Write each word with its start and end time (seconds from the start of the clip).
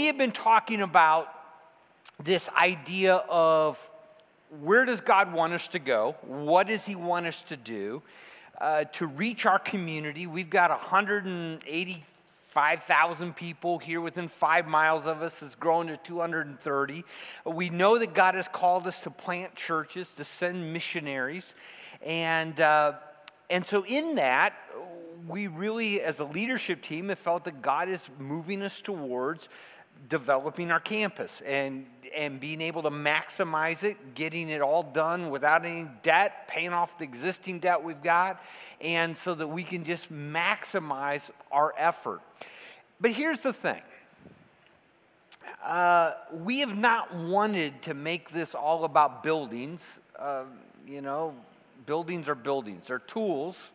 we 0.00 0.06
have 0.06 0.16
been 0.16 0.32
talking 0.32 0.80
about 0.80 1.28
this 2.24 2.48
idea 2.56 3.16
of 3.28 3.76
where 4.62 4.86
does 4.86 5.02
God 5.02 5.34
want 5.34 5.52
us 5.52 5.68
to 5.68 5.78
go? 5.78 6.16
What 6.22 6.68
does 6.68 6.86
He 6.86 6.94
want 6.94 7.26
us 7.26 7.42
to 7.42 7.56
do? 7.58 8.00
Uh, 8.58 8.84
to 8.84 9.06
reach 9.06 9.44
our 9.44 9.58
community, 9.58 10.26
we've 10.26 10.48
got 10.48 10.70
185,000 10.70 13.36
people 13.36 13.78
here 13.78 14.00
within 14.00 14.28
five 14.28 14.66
miles 14.66 15.06
of 15.06 15.20
us. 15.20 15.42
It's 15.42 15.54
grown 15.54 15.88
to 15.88 15.98
230. 15.98 17.04
We 17.44 17.68
know 17.68 17.98
that 17.98 18.14
God 18.14 18.36
has 18.36 18.48
called 18.48 18.86
us 18.86 19.02
to 19.02 19.10
plant 19.10 19.54
churches, 19.54 20.14
to 20.14 20.24
send 20.24 20.72
missionaries. 20.72 21.54
And, 22.00 22.58
uh, 22.58 22.94
and 23.50 23.66
so, 23.66 23.84
in 23.84 24.14
that, 24.14 24.54
we 25.28 25.46
really, 25.46 26.00
as 26.00 26.20
a 26.20 26.24
leadership 26.24 26.80
team, 26.80 27.10
have 27.10 27.18
felt 27.18 27.44
that 27.44 27.60
God 27.60 27.90
is 27.90 28.02
moving 28.18 28.62
us 28.62 28.80
towards 28.80 29.50
developing 30.08 30.70
our 30.70 30.80
campus 30.80 31.42
and, 31.46 31.86
and 32.16 32.40
being 32.40 32.60
able 32.60 32.82
to 32.82 32.90
maximize 32.90 33.82
it, 33.82 34.14
getting 34.14 34.48
it 34.48 34.60
all 34.60 34.82
done 34.82 35.30
without 35.30 35.64
any 35.64 35.88
debt, 36.02 36.48
paying 36.48 36.72
off 36.72 36.98
the 36.98 37.04
existing 37.04 37.58
debt 37.60 37.82
we've 37.82 38.02
got, 38.02 38.42
and 38.80 39.16
so 39.16 39.34
that 39.34 39.46
we 39.46 39.62
can 39.62 39.84
just 39.84 40.12
maximize 40.12 41.30
our 41.52 41.74
effort. 41.76 42.20
But 43.00 43.12
here's 43.12 43.40
the 43.40 43.52
thing. 43.52 43.82
Uh, 45.64 46.12
we 46.32 46.60
have 46.60 46.76
not 46.76 47.14
wanted 47.14 47.82
to 47.82 47.94
make 47.94 48.30
this 48.30 48.54
all 48.54 48.84
about 48.84 49.22
buildings. 49.22 49.82
Uh, 50.18 50.44
you 50.86 51.02
know, 51.02 51.34
buildings 51.86 52.28
are 52.28 52.34
buildings, 52.34 52.88
they're 52.88 52.98
tools 52.98 53.70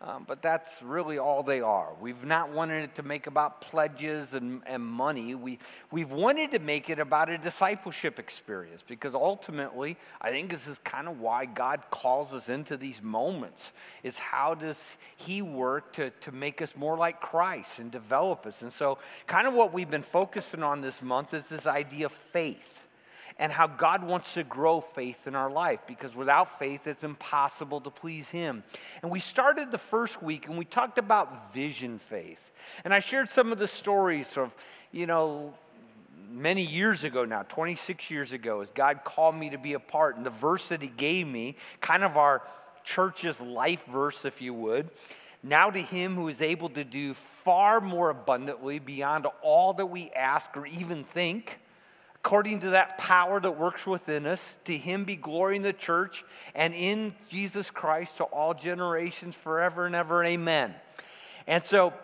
um, 0.00 0.24
but 0.28 0.42
that's 0.42 0.80
really 0.80 1.18
all 1.18 1.42
they 1.42 1.60
are. 1.60 1.88
We've 2.00 2.24
not 2.24 2.50
wanted 2.50 2.84
it 2.84 2.94
to 2.96 3.02
make 3.02 3.26
about 3.26 3.60
pledges 3.60 4.32
and, 4.32 4.62
and 4.64 4.80
money. 4.80 5.34
We, 5.34 5.58
we've 5.90 6.12
wanted 6.12 6.52
to 6.52 6.60
make 6.60 6.88
it 6.88 7.00
about 7.00 7.30
a 7.30 7.36
discipleship 7.36 8.20
experience 8.20 8.84
because 8.86 9.16
ultimately, 9.16 9.96
I 10.20 10.30
think 10.30 10.50
this 10.50 10.68
is 10.68 10.78
kind 10.78 11.08
of 11.08 11.18
why 11.18 11.46
God 11.46 11.82
calls 11.90 12.32
us 12.32 12.48
into 12.48 12.76
these 12.76 13.02
moments 13.02 13.72
is 14.04 14.18
how 14.18 14.54
does 14.54 14.96
he 15.16 15.42
work 15.42 15.92
to, 15.94 16.10
to 16.10 16.30
make 16.30 16.62
us 16.62 16.76
more 16.76 16.96
like 16.96 17.20
Christ 17.20 17.80
and 17.80 17.90
develop 17.90 18.46
us? 18.46 18.62
And 18.62 18.72
so 18.72 18.98
kind 19.26 19.48
of 19.48 19.54
what 19.54 19.72
we've 19.72 19.90
been 19.90 20.02
focusing 20.02 20.62
on 20.62 20.80
this 20.80 21.02
month 21.02 21.34
is 21.34 21.48
this 21.48 21.66
idea 21.66 22.06
of 22.06 22.12
faith 22.12 22.87
and 23.38 23.52
how 23.52 23.66
God 23.66 24.02
wants 24.02 24.34
to 24.34 24.42
grow 24.42 24.80
faith 24.80 25.26
in 25.26 25.34
our 25.34 25.50
life 25.50 25.80
because 25.86 26.14
without 26.14 26.58
faith, 26.58 26.86
it's 26.86 27.04
impossible 27.04 27.80
to 27.82 27.90
please 27.90 28.28
Him. 28.28 28.64
And 29.02 29.10
we 29.10 29.20
started 29.20 29.70
the 29.70 29.78
first 29.78 30.22
week 30.22 30.46
and 30.46 30.58
we 30.58 30.64
talked 30.64 30.98
about 30.98 31.54
vision 31.54 31.98
faith. 31.98 32.50
And 32.84 32.92
I 32.92 33.00
shared 33.00 33.28
some 33.28 33.52
of 33.52 33.58
the 33.58 33.68
stories 33.68 34.36
of, 34.36 34.52
you 34.92 35.06
know, 35.06 35.54
many 36.30 36.62
years 36.62 37.04
ago 37.04 37.24
now, 37.24 37.42
26 37.42 38.10
years 38.10 38.32
ago, 38.32 38.60
as 38.60 38.70
God 38.70 39.04
called 39.04 39.34
me 39.34 39.50
to 39.50 39.58
be 39.58 39.74
a 39.74 39.80
part. 39.80 40.16
And 40.16 40.26
the 40.26 40.30
verse 40.30 40.68
that 40.68 40.82
He 40.82 40.88
gave 40.88 41.26
me, 41.26 41.56
kind 41.80 42.04
of 42.04 42.16
our 42.16 42.42
church's 42.84 43.40
life 43.40 43.84
verse, 43.86 44.24
if 44.24 44.40
you 44.42 44.54
would. 44.54 44.90
Now 45.42 45.70
to 45.70 45.80
him 45.80 46.14
who 46.14 46.28
is 46.28 46.42
able 46.42 46.68
to 46.70 46.84
do 46.84 47.14
far 47.14 47.80
more 47.80 48.10
abundantly 48.10 48.78
beyond 48.78 49.26
all 49.42 49.72
that 49.74 49.86
we 49.86 50.10
ask 50.10 50.56
or 50.56 50.66
even 50.66 51.04
think, 51.04 51.58
according 52.24 52.60
to 52.60 52.70
that 52.70 52.98
power 52.98 53.40
that 53.40 53.52
works 53.52 53.86
within 53.86 54.26
us. 54.26 54.56
To 54.64 54.76
him 54.76 55.04
be 55.04 55.16
glory 55.16 55.56
in 55.56 55.62
the 55.62 55.72
church 55.72 56.24
and 56.54 56.74
in 56.74 57.14
Jesus 57.30 57.70
Christ 57.70 58.18
to 58.18 58.24
all 58.24 58.54
generations 58.54 59.34
forever 59.34 59.86
and 59.86 59.94
ever. 59.94 60.24
Amen. 60.24 60.74
And 61.46 61.64
so 61.64 61.94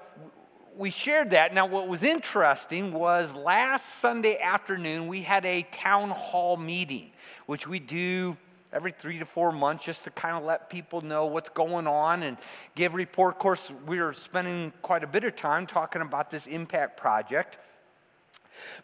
we 0.76 0.90
shared 0.90 1.30
that. 1.30 1.54
Now, 1.54 1.66
what 1.66 1.88
was 1.88 2.02
interesting 2.02 2.92
was 2.92 3.34
last 3.34 3.96
Sunday 3.96 4.38
afternoon, 4.38 5.08
we 5.08 5.22
had 5.22 5.44
a 5.44 5.62
town 5.72 6.10
hall 6.10 6.56
meeting, 6.56 7.10
which 7.46 7.66
we 7.66 7.78
do 7.78 8.36
every 8.72 8.92
three 8.92 9.18
to 9.18 9.24
four 9.24 9.52
months 9.52 9.84
just 9.84 10.04
to 10.04 10.10
kind 10.10 10.36
of 10.36 10.42
let 10.42 10.68
people 10.68 11.00
know 11.00 11.26
what's 11.26 11.50
going 11.50 11.86
on 11.86 12.24
and 12.24 12.36
give 12.74 12.94
report. 12.94 13.34
Of 13.34 13.38
course, 13.38 13.72
we 13.86 14.00
were 14.00 14.12
spending 14.12 14.72
quite 14.82 15.04
a 15.04 15.06
bit 15.06 15.22
of 15.24 15.36
time 15.36 15.66
talking 15.66 16.02
about 16.02 16.30
this 16.30 16.46
impact 16.46 16.96
project. 16.96 17.58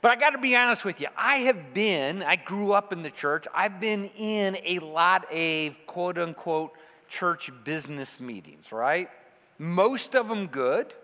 But 0.00 0.12
I 0.12 0.16
got 0.16 0.30
to 0.30 0.38
be 0.38 0.56
honest 0.56 0.84
with 0.84 1.00
you. 1.00 1.08
I 1.16 1.36
have 1.38 1.74
been, 1.74 2.22
I 2.22 2.36
grew 2.36 2.72
up 2.72 2.92
in 2.92 3.02
the 3.02 3.10
church, 3.10 3.46
I've 3.54 3.80
been 3.80 4.06
in 4.16 4.58
a 4.64 4.78
lot 4.80 5.32
of 5.32 5.86
quote 5.86 6.18
unquote 6.18 6.72
church 7.08 7.50
business 7.64 8.20
meetings, 8.20 8.72
right? 8.72 9.10
Most 9.58 10.14
of 10.14 10.28
them 10.28 10.46
good, 10.46 10.94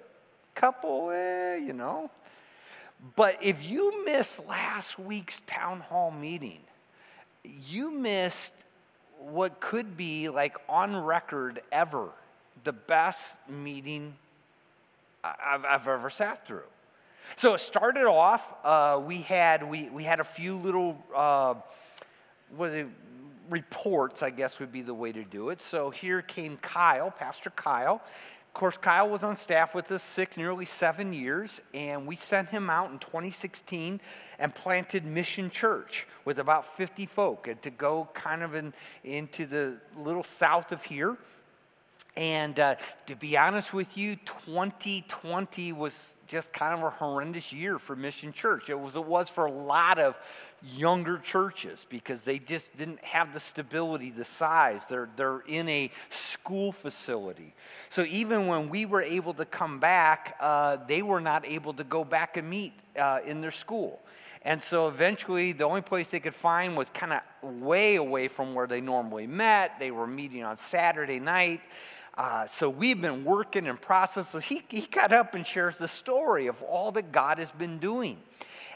couple, 0.55 1.11
eh, 1.11 1.57
you 1.57 1.73
know. 1.73 2.11
But 3.15 3.39
if 3.43 3.63
you 3.63 4.05
missed 4.05 4.47
last 4.47 4.99
week's 4.99 5.41
town 5.47 5.81
hall 5.81 6.11
meeting, 6.11 6.61
you 7.45 7.91
missed 7.91 8.53
what 9.19 9.61
could 9.61 9.97
be 9.97 10.29
like 10.29 10.57
on 10.69 10.97
record 10.97 11.61
ever 11.71 12.09
the 12.65 12.73
best 12.73 13.37
meeting 13.49 14.15
I've, 15.23 15.65
I've 15.65 15.89
ever 15.89 16.11
sat 16.11 16.47
through. 16.47 16.63
So 17.35 17.55
it 17.55 17.61
started 17.61 18.07
off, 18.07 18.55
uh, 18.65 19.03
we, 19.05 19.19
had, 19.23 19.69
we, 19.69 19.89
we 19.89 20.05
had 20.05 20.21
a 20.21 20.25
few 20.25 20.57
little 20.57 20.97
uh, 21.15 21.55
it, 22.61 22.87
reports, 23.51 24.23
I 24.23 24.31
guess 24.31 24.61
would 24.61 24.73
be 24.73 24.83
the 24.83 24.95
way 24.95 25.13
to 25.13 25.25
do 25.25 25.51
it. 25.51 25.61
So 25.61 25.91
here 25.91 26.23
came 26.23 26.57
Kyle, 26.59 27.11
Pastor 27.11 27.51
Kyle. 27.51 28.01
Of 28.49 28.55
course, 28.55 28.79
Kyle 28.79 29.11
was 29.11 29.23
on 29.23 29.37
staff 29.37 29.75
with 29.75 29.93
us 29.93 30.03
six, 30.03 30.39
nearly 30.39 30.65
seven 30.65 31.13
years, 31.13 31.61
and 31.75 32.07
we 32.07 32.17
sent 32.17 32.49
him 32.49 32.71
out 32.71 32.91
in 32.91 32.99
2016 32.99 34.01
and 34.39 34.55
planted 34.55 35.05
Mission 35.05 35.51
Church 35.51 36.07
with 36.25 36.39
about 36.39 36.75
50 36.75 37.05
folk 37.05 37.49
and 37.49 37.61
to 37.61 37.69
go 37.69 38.09
kind 38.15 38.43
of 38.43 38.55
in, 38.55 38.73
into 39.05 39.45
the 39.45 39.77
little 39.99 40.23
south 40.23 40.73
of 40.73 40.83
here. 40.83 41.19
And 42.17 42.59
uh, 42.59 42.77
to 43.09 43.15
be 43.15 43.37
honest 43.37 43.75
with 43.75 43.99
you, 43.99 44.17
2020 44.25 45.75
was 45.75 46.16
just 46.27 46.53
kind 46.53 46.75
of 46.75 46.83
a 46.83 46.91
horrendous 46.91 47.53
year 47.53 47.79
for 47.79 47.97
Mission 47.97 48.33
Church. 48.33 48.69
It 48.69 48.79
was, 48.79 48.97
it 48.97 49.05
was 49.05 49.29
for 49.29 49.47
a 49.47 49.51
lot 49.51 49.99
of 49.99 50.17
younger 50.63 51.19
churches 51.19 51.87
because 51.89 52.23
they 52.23 52.39
just 52.39 52.77
didn't 52.77 53.03
have 53.05 53.33
the 53.33 53.41
stability, 53.41 54.11
the 54.11 54.25
size. 54.25 54.83
They're, 54.89 55.09
they're 55.17 55.43
in 55.47 55.69
a 55.69 55.91
school 56.11 56.73
facility. 56.73 57.55
So 57.89 58.05
even 58.09 58.47
when 58.47 58.69
we 58.69 58.87
were 58.87 59.03
able 59.03 59.35
to 59.35 59.45
come 59.45 59.79
back, 59.79 60.37
uh, 60.41 60.79
they 60.87 61.03
were 61.03 61.21
not 61.21 61.47
able 61.47 61.75
to 61.75 61.85
go 61.85 62.05
back 62.05 62.37
and 62.37 62.49
meet 62.49 62.73
uh, 62.99 63.21
in 63.25 63.41
their 63.41 63.51
school. 63.51 64.01
And 64.43 64.63
so 64.63 64.87
eventually, 64.87 65.51
the 65.51 65.65
only 65.65 65.83
place 65.83 66.09
they 66.09 66.21
could 66.21 66.35
find 66.35 66.77
was 66.77 66.89
kind 66.91 67.13
of 67.13 67.21
way 67.43 67.97
away 67.97 68.29
from 68.29 68.55
where 68.55 68.69
they 68.69 68.81
normally 68.81 69.27
met. 69.27 69.81
They 69.81 69.91
were 69.91 70.07
meeting 70.07 70.45
on 70.45 70.57
Saturday 70.57 71.19
night. 71.19 71.63
Uh, 72.17 72.47
so 72.47 72.71
we've 72.71 73.01
been 73.01 73.25
working 73.25 73.67
and 73.67 73.81
process. 73.81 74.31
So 74.31 74.39
he, 74.39 74.63
he 74.69 74.83
got 74.83 75.13
up 75.13 75.35
and 75.35 75.47
shares 75.47 75.77
the 75.77 75.89
story 75.89 76.47
of 76.47 76.63
all 76.63 76.93
that 76.93 77.13
God 77.13 77.39
has 77.39 77.53
been 77.53 77.79
doing. 77.79 78.19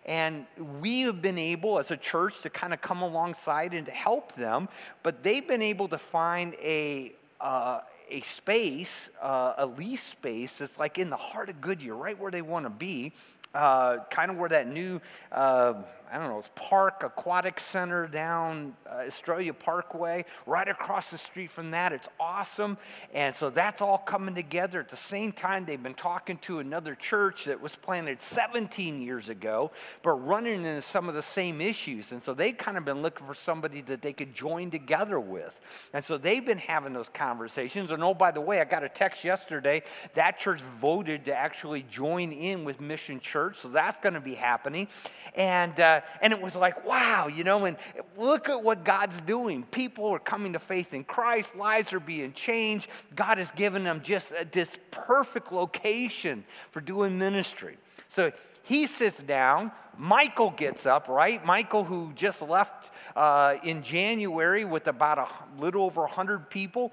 And 0.04 0.46
we 0.80 1.02
have 1.02 1.22
been 1.22 1.38
able 1.38 1.78
as 1.78 1.90
a 1.90 1.96
church 1.96 2.42
to 2.42 2.50
kind 2.50 2.74
of 2.74 2.80
come 2.80 3.02
alongside 3.02 3.74
and 3.74 3.86
to 3.86 3.92
help 3.92 4.32
them, 4.32 4.68
but 5.02 5.22
they've 5.22 5.46
been 5.46 5.62
able 5.62 5.88
to 5.88 5.98
find 5.98 6.54
a, 6.54 7.12
uh, 7.40 7.80
a 8.10 8.20
space, 8.22 9.10
uh, 9.22 9.54
a 9.58 9.66
lease 9.66 10.02
space 10.02 10.58
that's 10.58 10.78
like 10.78 10.98
in 10.98 11.10
the 11.10 11.16
heart 11.16 11.48
of 11.48 11.60
Goodyear, 11.60 11.94
right 11.94 12.18
where 12.18 12.30
they 12.30 12.42
want 12.42 12.66
to 12.66 12.70
be, 12.70 13.12
uh, 13.54 13.98
kind 14.10 14.30
of 14.30 14.36
where 14.36 14.48
that 14.48 14.68
new, 14.68 15.00
uh, 15.32 15.74
I 16.12 16.18
don't 16.18 16.28
know, 16.28 16.42
Park 16.54 17.02
Aquatic 17.04 17.58
Center 17.58 18.06
down 18.06 18.74
uh, 18.90 18.98
Estrella 19.06 19.52
Parkway, 19.52 20.24
right 20.46 20.68
across 20.68 21.10
the 21.10 21.18
street 21.18 21.50
from 21.50 21.72
that. 21.72 21.92
It's 21.92 22.08
awesome. 22.18 22.78
And 23.12 23.34
so 23.34 23.50
that's 23.50 23.80
all 23.80 23.98
coming 23.98 24.34
together. 24.34 24.80
At 24.80 24.88
the 24.88 24.96
same 24.96 25.32
time, 25.32 25.64
they've 25.64 25.82
been 25.82 25.94
talking 25.94 26.38
to 26.38 26.60
another 26.60 26.94
church 26.94 27.44
that 27.46 27.60
was 27.60 27.74
planted 27.74 28.20
17 28.20 29.02
years 29.02 29.28
ago, 29.28 29.72
but 30.02 30.12
running 30.12 30.64
into 30.64 30.82
some 30.82 31.08
of 31.08 31.14
the 31.14 31.22
same 31.22 31.60
issues. 31.60 32.12
And 32.12 32.22
so 32.22 32.34
they've 32.34 32.56
kind 32.56 32.76
of 32.76 32.84
been 32.84 33.02
looking 33.02 33.26
for 33.26 33.34
somebody 33.34 33.80
that 33.82 34.02
they 34.02 34.12
could 34.12 34.34
join 34.34 34.70
together 34.70 35.18
with. 35.18 35.58
And 35.92 36.04
so 36.04 36.18
they've 36.18 36.44
been 36.44 36.58
having 36.58 36.92
those 36.92 37.08
conversations. 37.08 37.90
And 37.90 38.02
oh, 38.02 38.14
by 38.14 38.30
the 38.30 38.40
way, 38.40 38.60
I 38.60 38.64
got 38.64 38.84
a 38.84 38.88
text 38.88 39.24
yesterday. 39.24 39.82
That 40.14 40.38
church 40.38 40.60
voted 40.80 41.24
to 41.26 41.36
actually 41.36 41.82
join 41.82 42.32
in 42.32 42.64
with 42.64 42.80
Mission 42.80 43.18
Church 43.18 43.39
church, 43.40 43.58
so 43.58 43.68
that's 43.68 43.98
going 44.00 44.14
to 44.14 44.20
be 44.20 44.34
happening. 44.34 44.86
And, 45.34 45.78
uh, 45.80 46.02
and 46.20 46.32
it 46.32 46.40
was 46.40 46.54
like, 46.54 46.84
wow, 46.84 47.28
you 47.28 47.42
know, 47.42 47.64
and 47.64 47.76
look 48.18 48.48
at 48.48 48.62
what 48.62 48.84
God's 48.84 49.18
doing. 49.22 49.62
People 49.64 50.08
are 50.08 50.18
coming 50.18 50.52
to 50.52 50.58
faith 50.58 50.92
in 50.92 51.04
Christ, 51.04 51.56
lives 51.56 51.92
are 51.92 52.00
being 52.00 52.32
changed. 52.32 52.88
God 53.14 53.38
has 53.38 53.50
given 53.52 53.84
them 53.84 54.02
just 54.02 54.32
a, 54.32 54.46
this 54.50 54.70
perfect 54.90 55.52
location 55.52 56.44
for 56.70 56.80
doing 56.80 57.18
ministry. 57.18 57.78
So 58.10 58.32
he 58.62 58.86
sits 58.86 59.22
down. 59.22 59.72
Michael 59.96 60.50
gets 60.50 60.86
up, 60.86 61.08
right? 61.08 61.44
Michael, 61.44 61.84
who 61.84 62.12
just 62.14 62.40
left 62.42 62.90
uh, 63.16 63.56
in 63.62 63.82
January 63.82 64.64
with 64.64 64.86
about 64.86 65.18
a 65.18 65.28
little 65.58 65.84
over 65.84 66.02
100 66.02 66.48
people, 66.48 66.92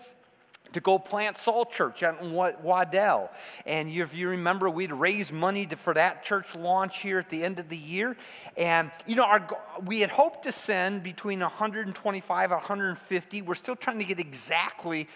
to 0.73 0.79
go 0.79 0.99
plant 0.99 1.37
Salt 1.37 1.71
Church 1.71 2.03
out 2.03 2.21
in 2.21 2.31
Waddell. 2.31 3.29
And 3.65 3.89
if 3.89 4.13
you 4.13 4.29
remember, 4.29 4.69
we'd 4.69 4.91
raised 4.91 5.31
money 5.31 5.65
to, 5.67 5.75
for 5.75 5.93
that 5.93 6.23
church 6.23 6.55
launch 6.55 6.99
here 6.99 7.19
at 7.19 7.29
the 7.29 7.43
end 7.43 7.59
of 7.59 7.69
the 7.69 7.77
year. 7.77 8.15
And, 8.57 8.91
you 9.05 9.15
know, 9.15 9.23
our, 9.23 9.47
we 9.85 10.01
had 10.01 10.09
hoped 10.09 10.43
to 10.43 10.51
send 10.51 11.03
between 11.03 11.39
125 11.39 12.43
and 12.43 12.51
150. 12.51 13.41
We're 13.41 13.55
still 13.55 13.75
trying 13.75 13.99
to 13.99 14.05
get 14.05 14.19
exactly 14.19 15.07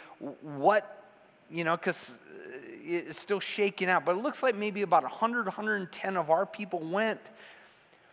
what, 0.42 1.04
you 1.50 1.64
know, 1.64 1.78
because 1.78 2.12
uh, 2.12 2.58
it's 2.84 3.20
still 3.20 3.40
shaking 3.40 3.90
out. 3.90 4.06
But 4.06 4.18
it 4.18 4.24
looks 4.24 4.44
like 4.44 4.56
maybe 4.56 4.82
about 4.82 5.04
100, 5.04 5.46
110 5.46 6.18
of 6.18 6.30
our 6.30 6.46
people 6.46 6.80
went. 6.80 7.22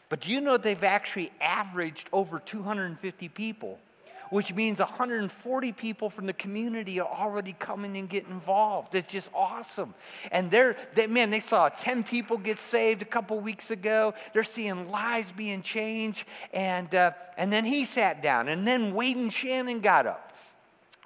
But 0.08 0.20
do 0.20 0.30
you 0.30 0.40
know 0.40 0.56
they've 0.56 0.84
actually 0.84 1.30
averaged 1.40 2.08
over 2.12 2.38
250 2.38 3.28
people? 3.28 3.78
Which 4.30 4.54
means 4.54 4.78
140 4.78 5.72
people 5.72 6.10
from 6.10 6.26
the 6.26 6.32
community 6.32 7.00
are 7.00 7.08
already 7.08 7.54
coming 7.58 7.96
and 7.96 8.08
getting 8.08 8.30
involved. 8.30 8.94
It's 8.94 9.12
just 9.12 9.30
awesome. 9.34 9.94
And 10.32 10.50
they're, 10.50 10.76
they, 10.94 11.06
man, 11.06 11.30
they 11.30 11.40
saw 11.40 11.68
10 11.68 12.04
people 12.04 12.38
get 12.38 12.58
saved 12.58 13.02
a 13.02 13.06
couple 13.06 13.38
weeks 13.40 13.70
ago. 13.70 14.14
They're 14.32 14.44
seeing 14.44 14.90
lives 14.90 15.32
being 15.32 15.62
changed. 15.62 16.26
And, 16.52 16.94
uh, 16.94 17.12
and 17.36 17.52
then 17.52 17.64
he 17.64 17.84
sat 17.84 18.22
down, 18.22 18.48
and 18.48 18.66
then 18.66 18.94
Wade 18.94 19.16
and 19.16 19.32
Shannon 19.32 19.80
got 19.80 20.06
up 20.06 20.32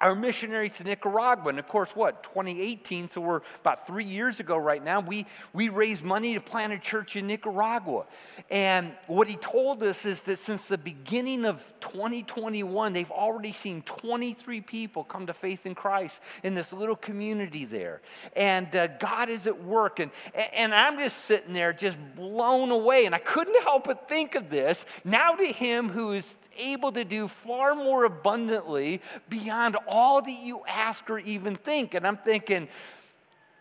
our 0.01 0.15
missionary 0.15 0.69
to 0.69 0.83
Nicaragua. 0.83 1.49
And 1.49 1.59
of 1.59 1.67
course, 1.67 1.95
what, 1.95 2.23
2018, 2.23 3.07
so 3.07 3.21
we're 3.21 3.41
about 3.61 3.87
three 3.87 4.03
years 4.03 4.39
ago 4.39 4.57
right 4.57 4.83
now, 4.83 4.99
we, 4.99 5.25
we 5.53 5.69
raised 5.69 6.03
money 6.03 6.33
to 6.33 6.41
plant 6.41 6.73
a 6.73 6.79
church 6.79 7.15
in 7.15 7.27
Nicaragua. 7.27 8.05
And 8.49 8.91
what 9.07 9.27
he 9.27 9.35
told 9.37 9.81
us 9.83 10.05
is 10.05 10.23
that 10.23 10.39
since 10.39 10.67
the 10.67 10.77
beginning 10.77 11.45
of 11.45 11.61
2021, 11.79 12.93
they've 12.93 13.09
already 13.11 13.53
seen 13.53 13.81
23 13.83 14.61
people 14.61 15.03
come 15.03 15.27
to 15.27 15.33
faith 15.33 15.65
in 15.65 15.75
Christ 15.75 16.19
in 16.43 16.53
this 16.53 16.73
little 16.73 16.95
community 16.95 17.65
there. 17.65 18.01
And 18.35 18.75
uh, 18.75 18.87
God 18.87 19.29
is 19.29 19.47
at 19.47 19.63
work. 19.63 19.99
And, 19.99 20.11
and 20.53 20.73
I'm 20.73 20.97
just 20.97 21.19
sitting 21.19 21.53
there 21.53 21.71
just 21.71 21.97
blown 22.15 22.71
away. 22.71 23.05
And 23.05 23.15
I 23.15 23.19
couldn't 23.19 23.61
help 23.63 23.85
but 23.85 24.09
think 24.09 24.35
of 24.35 24.49
this. 24.49 24.85
Now 25.05 25.33
to 25.33 25.45
him 25.45 25.89
who 25.89 26.11
is 26.13 26.35
able 26.57 26.91
to 26.91 27.03
do 27.03 27.27
far 27.27 27.75
more 27.75 28.05
abundantly 28.05 29.01
beyond 29.29 29.77
all 29.87 30.21
that 30.21 30.31
you 30.31 30.61
ask 30.67 31.09
or 31.09 31.19
even 31.19 31.55
think. 31.55 31.93
And 31.93 32.05
I'm 32.05 32.17
thinking, 32.17 32.67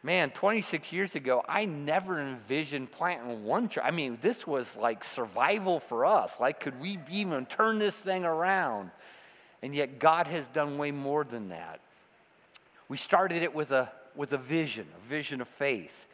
man, 0.02 0.30
26 0.30 0.92
years 0.92 1.14
ago, 1.14 1.44
I 1.48 1.64
never 1.64 2.20
envisioned 2.20 2.90
planting 2.90 3.44
one 3.44 3.68
church. 3.68 3.84
I 3.84 3.90
mean, 3.90 4.18
this 4.20 4.46
was 4.46 4.76
like 4.76 5.04
survival 5.04 5.80
for 5.80 6.04
us. 6.04 6.38
Like, 6.40 6.60
could 6.60 6.80
we 6.80 6.98
even 7.10 7.46
turn 7.46 7.78
this 7.78 7.96
thing 7.96 8.24
around? 8.24 8.90
And 9.62 9.74
yet, 9.74 9.98
God 9.98 10.26
has 10.26 10.48
done 10.48 10.76
way 10.76 10.90
more 10.90 11.22
than 11.22 11.50
that. 11.50 11.80
We 12.88 12.96
started 12.96 13.42
it 13.42 13.54
with 13.54 13.70
a, 13.70 13.90
with 14.16 14.32
a 14.32 14.38
vision, 14.38 14.86
a 15.02 15.06
vision 15.06 15.40
of 15.40 15.48
faith. 15.48 16.06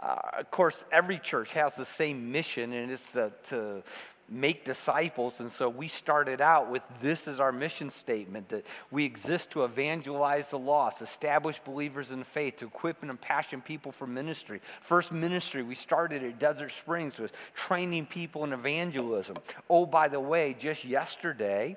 Uh, 0.00 0.16
of 0.38 0.50
course, 0.50 0.84
every 0.92 1.18
church 1.18 1.52
has 1.52 1.74
the 1.76 1.84
same 1.84 2.30
mission, 2.30 2.72
and 2.72 2.90
it's 2.90 3.10
the, 3.10 3.32
to 3.48 3.82
make 4.28 4.64
disciples. 4.64 5.40
And 5.40 5.50
so 5.50 5.68
we 5.68 5.88
started 5.88 6.40
out 6.40 6.70
with 6.70 6.82
this 7.00 7.26
as 7.26 7.40
our 7.40 7.52
mission 7.52 7.90
statement 7.90 8.48
that 8.50 8.66
we 8.90 9.04
exist 9.04 9.50
to 9.52 9.64
evangelize 9.64 10.50
the 10.50 10.58
lost, 10.58 11.02
establish 11.02 11.58
believers 11.60 12.10
in 12.10 12.24
faith, 12.24 12.58
to 12.58 12.66
equip 12.66 13.02
and 13.02 13.10
impassion 13.10 13.60
people 13.60 13.92
for 13.92 14.06
ministry. 14.06 14.60
First 14.82 15.12
ministry 15.12 15.62
we 15.62 15.74
started 15.74 16.22
at 16.22 16.38
Desert 16.38 16.72
Springs 16.72 17.18
was 17.18 17.30
training 17.54 18.06
people 18.06 18.44
in 18.44 18.52
evangelism. 18.52 19.36
Oh, 19.70 19.86
by 19.86 20.08
the 20.08 20.20
way, 20.20 20.54
just 20.58 20.84
yesterday, 20.84 21.76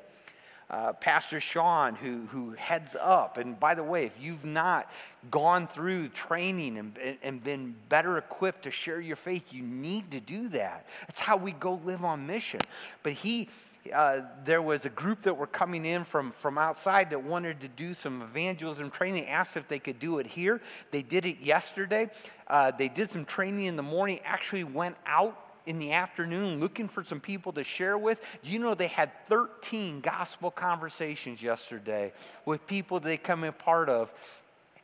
uh, 0.71 0.93
Pastor 0.93 1.41
Sean, 1.41 1.95
who, 1.95 2.25
who 2.27 2.51
heads 2.51 2.95
up. 2.99 3.37
And 3.37 3.59
by 3.59 3.75
the 3.75 3.83
way, 3.83 4.05
if 4.05 4.13
you've 4.19 4.45
not 4.45 4.89
gone 5.29 5.67
through 5.67 6.07
training 6.09 6.77
and, 6.77 7.17
and 7.21 7.43
been 7.43 7.75
better 7.89 8.17
equipped 8.17 8.63
to 8.63 8.71
share 8.71 9.01
your 9.01 9.17
faith, 9.17 9.51
you 9.53 9.63
need 9.63 10.11
to 10.11 10.21
do 10.21 10.47
that. 10.49 10.87
That's 11.01 11.19
how 11.19 11.35
we 11.35 11.51
go 11.51 11.81
live 11.83 12.05
on 12.05 12.25
mission. 12.25 12.61
But 13.03 13.13
he, 13.13 13.49
uh, 13.93 14.21
there 14.45 14.61
was 14.61 14.85
a 14.85 14.89
group 14.89 15.23
that 15.23 15.35
were 15.35 15.45
coming 15.45 15.83
in 15.83 16.05
from, 16.05 16.31
from 16.31 16.57
outside 16.57 17.09
that 17.09 17.21
wanted 17.21 17.59
to 17.59 17.67
do 17.67 17.93
some 17.93 18.21
evangelism 18.21 18.89
training, 18.91 19.27
asked 19.27 19.57
if 19.57 19.67
they 19.67 19.79
could 19.79 19.99
do 19.99 20.19
it 20.19 20.25
here. 20.25 20.61
They 20.91 21.01
did 21.01 21.25
it 21.25 21.41
yesterday. 21.41 22.09
Uh, 22.47 22.71
they 22.71 22.87
did 22.87 23.09
some 23.09 23.25
training 23.25 23.65
in 23.65 23.75
the 23.75 23.83
morning, 23.83 24.21
actually 24.23 24.63
went 24.63 24.95
out 25.05 25.50
in 25.65 25.79
the 25.79 25.93
afternoon 25.93 26.59
looking 26.59 26.87
for 26.87 27.03
some 27.03 27.19
people 27.19 27.51
to 27.53 27.63
share 27.63 27.97
with. 27.97 28.21
Do 28.43 28.49
you 28.49 28.59
know 28.59 28.73
they 28.73 28.87
had 28.87 29.11
13 29.27 30.01
gospel 30.01 30.51
conversations 30.51 31.41
yesterday 31.41 32.13
with 32.45 32.65
people 32.67 32.99
they 32.99 33.17
come 33.17 33.43
in 33.43 33.53
part 33.53 33.89
of, 33.89 34.11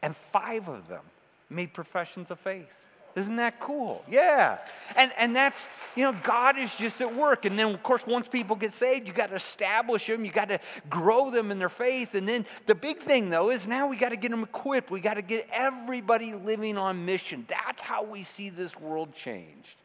and 0.02 0.16
five 0.16 0.68
of 0.68 0.88
them 0.88 1.04
made 1.50 1.74
professions 1.74 2.32
of 2.32 2.40
faith. 2.40 2.88
Isn't 3.18 3.38
that 3.38 3.60
cool? 3.60 4.04
Yeah. 4.08 4.60
And, 4.96 5.12
and 5.18 5.36
that's, 5.36 5.68
you 5.96 6.04
know, 6.04 6.16
God 6.22 6.60
is 6.60 6.76
just 6.76 7.02
at 7.02 7.16
work. 7.16 7.46
And 7.46 7.58
then, 7.58 7.74
of 7.74 7.82
course, 7.82 8.06
once 8.06 8.28
people 8.28 8.56
get 8.56 8.74
saved, 8.74 9.08
you 9.08 9.14
got 9.14 9.32
to 9.32 9.36
establish 9.36 10.06
them, 10.06 10.24
you 10.24 10.32
got 10.32 10.50
to 10.50 10.60
grow 10.88 11.32
them 11.32 11.50
in 11.50 11.58
their 11.58 11.68
faith. 11.68 12.14
And 12.14 12.28
then 12.28 12.46
the 12.68 12.76
big 12.76 13.00
thing, 13.00 13.32
though, 13.32 13.50
is 13.50 13.66
now 13.66 13.88
we 13.88 13.98
got 13.98 14.10
to 14.10 14.18
get 14.18 14.30
them 14.30 14.44
equipped. 14.44 14.92
We 14.92 15.00
got 15.00 15.16
to 15.16 15.24
get 15.24 15.48
everybody 15.52 16.36
living 16.36 16.78
on 16.78 17.06
mission. 17.06 17.44
That's 17.48 17.82
how 17.82 18.04
we 18.04 18.22
see 18.22 18.50
this 18.50 18.80
world 18.80 19.16
changed. 19.16 19.78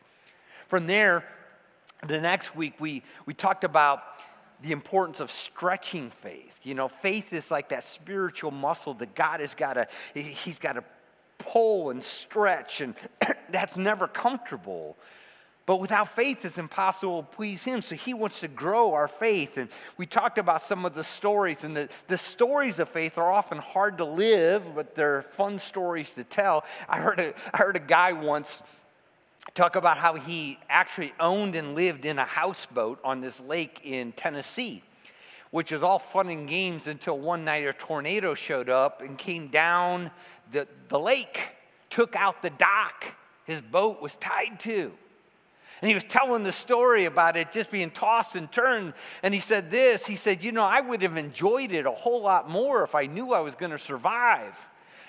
From 0.72 0.86
there, 0.86 1.22
the 2.06 2.18
next 2.18 2.56
week, 2.56 2.80
we, 2.80 3.02
we 3.26 3.34
talked 3.34 3.62
about 3.62 4.04
the 4.62 4.72
importance 4.72 5.20
of 5.20 5.30
stretching 5.30 6.08
faith. 6.08 6.60
You 6.62 6.74
know, 6.74 6.88
faith 6.88 7.34
is 7.34 7.50
like 7.50 7.68
that 7.68 7.84
spiritual 7.84 8.52
muscle 8.52 8.94
that 8.94 9.14
God 9.14 9.40
has 9.40 9.54
got 9.54 9.74
to, 9.74 9.86
He's 10.14 10.58
got 10.58 10.72
to 10.76 10.84
pull 11.36 11.90
and 11.90 12.02
stretch, 12.02 12.80
and 12.80 12.94
that's 13.50 13.76
never 13.76 14.08
comfortable. 14.08 14.96
But 15.66 15.78
without 15.78 16.08
faith, 16.08 16.42
it's 16.46 16.56
impossible 16.56 17.24
to 17.24 17.36
please 17.36 17.62
Him. 17.62 17.82
So 17.82 17.94
He 17.94 18.14
wants 18.14 18.40
to 18.40 18.48
grow 18.48 18.94
our 18.94 19.08
faith. 19.08 19.58
And 19.58 19.68
we 19.98 20.06
talked 20.06 20.38
about 20.38 20.62
some 20.62 20.86
of 20.86 20.94
the 20.94 21.04
stories, 21.04 21.64
and 21.64 21.76
the, 21.76 21.90
the 22.08 22.16
stories 22.16 22.78
of 22.78 22.88
faith 22.88 23.18
are 23.18 23.30
often 23.30 23.58
hard 23.58 23.98
to 23.98 24.06
live, 24.06 24.74
but 24.74 24.94
they're 24.94 25.20
fun 25.20 25.58
stories 25.58 26.14
to 26.14 26.24
tell. 26.24 26.64
I 26.88 26.98
heard 26.98 27.20
a, 27.20 27.34
I 27.52 27.58
heard 27.58 27.76
a 27.76 27.80
guy 27.80 28.14
once 28.14 28.62
talk 29.54 29.76
about 29.76 29.98
how 29.98 30.14
he 30.14 30.58
actually 30.68 31.12
owned 31.20 31.56
and 31.56 31.74
lived 31.74 32.04
in 32.04 32.18
a 32.18 32.24
houseboat 32.24 32.98
on 33.04 33.20
this 33.20 33.40
lake 33.40 33.80
in 33.84 34.12
Tennessee, 34.12 34.82
which 35.50 35.72
is 35.72 35.82
all 35.82 35.98
fun 35.98 36.28
and 36.28 36.48
games 36.48 36.86
until 36.86 37.18
one 37.18 37.44
night 37.44 37.66
a 37.66 37.72
tornado 37.72 38.34
showed 38.34 38.68
up 38.68 39.02
and 39.02 39.18
came 39.18 39.48
down 39.48 40.10
the, 40.50 40.66
the 40.88 40.98
lake, 40.98 41.50
took 41.90 42.16
out 42.16 42.42
the 42.42 42.50
dock 42.50 43.14
his 43.44 43.60
boat 43.60 44.00
was 44.00 44.16
tied 44.16 44.60
to. 44.60 44.92
And 45.80 45.88
he 45.88 45.94
was 45.94 46.04
telling 46.04 46.44
the 46.44 46.52
story 46.52 47.06
about 47.06 47.36
it 47.36 47.50
just 47.50 47.70
being 47.70 47.90
tossed 47.90 48.36
and 48.36 48.50
turned. 48.50 48.94
And 49.22 49.34
he 49.34 49.40
said 49.40 49.70
this 49.70 50.06
he 50.06 50.16
said, 50.16 50.42
You 50.42 50.52
know, 50.52 50.64
I 50.64 50.80
would 50.80 51.02
have 51.02 51.16
enjoyed 51.16 51.72
it 51.72 51.86
a 51.86 51.90
whole 51.90 52.22
lot 52.22 52.48
more 52.48 52.84
if 52.84 52.94
I 52.94 53.06
knew 53.06 53.32
I 53.32 53.40
was 53.40 53.54
going 53.54 53.72
to 53.72 53.78
survive. 53.78 54.56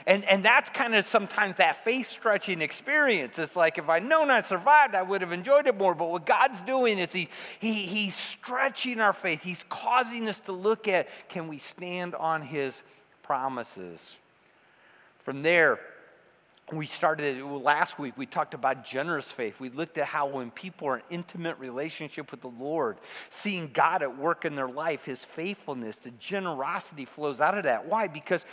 And, 0.05 0.25
and 0.25 0.43
that's 0.43 0.69
kind 0.69 0.95
of 0.95 1.05
sometimes 1.05 1.55
that 1.55 1.83
faith 1.83 2.07
stretching 2.07 2.61
experience. 2.61 3.39
It's 3.39 3.55
like 3.55 3.77
if 3.77 3.89
I'd 3.89 4.03
known 4.03 4.29
I 4.29 4.41
survived, 4.41 4.95
I 4.95 5.01
would 5.01 5.21
have 5.21 5.31
enjoyed 5.31 5.67
it 5.67 5.77
more. 5.77 5.95
But 5.95 6.09
what 6.09 6.25
God's 6.25 6.61
doing 6.63 6.99
is 6.99 7.11
he, 7.11 7.29
he, 7.59 7.73
He's 7.73 8.15
stretching 8.15 8.99
our 8.99 9.13
faith. 9.13 9.43
He's 9.43 9.63
causing 9.69 10.27
us 10.27 10.39
to 10.41 10.51
look 10.51 10.87
at 10.87 11.07
can 11.29 11.47
we 11.47 11.59
stand 11.59 12.15
on 12.15 12.41
His 12.41 12.81
promises? 13.21 14.17
From 15.23 15.41
there, 15.41 15.79
we 16.71 16.85
started 16.85 17.41
last 17.41 17.99
week, 17.99 18.13
we 18.17 18.25
talked 18.25 18.53
about 18.53 18.85
generous 18.85 19.31
faith. 19.31 19.59
We 19.59 19.69
looked 19.69 19.97
at 19.97 20.05
how 20.05 20.27
when 20.27 20.49
people 20.51 20.87
are 20.87 20.97
in 20.97 21.03
intimate 21.23 21.59
relationship 21.59 22.31
with 22.31 22.41
the 22.41 22.49
Lord, 22.49 22.97
seeing 23.29 23.69
God 23.71 24.01
at 24.01 24.17
work 24.17 24.45
in 24.45 24.55
their 24.55 24.67
life, 24.67 25.05
His 25.05 25.23
faithfulness, 25.23 25.97
the 25.97 26.11
generosity 26.11 27.05
flows 27.05 27.39
out 27.39 27.57
of 27.57 27.65
that. 27.65 27.85
Why? 27.85 28.07
Because 28.07 28.45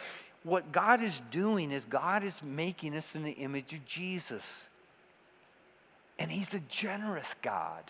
what 0.43 0.73
God 0.73 1.03
is 1.03 1.21
doing 1.31 1.71
is 1.71 1.85
God 1.85 2.25
is 2.25 2.43
making 2.43 2.97
us 2.97 3.15
in 3.15 3.23
the 3.23 3.33
image 3.33 3.73
of 3.73 3.85
Jesus. 3.85 4.69
And 6.19 6.31
He's 6.31 6.55
a 6.55 6.61
generous 6.61 7.35
God. 7.43 7.85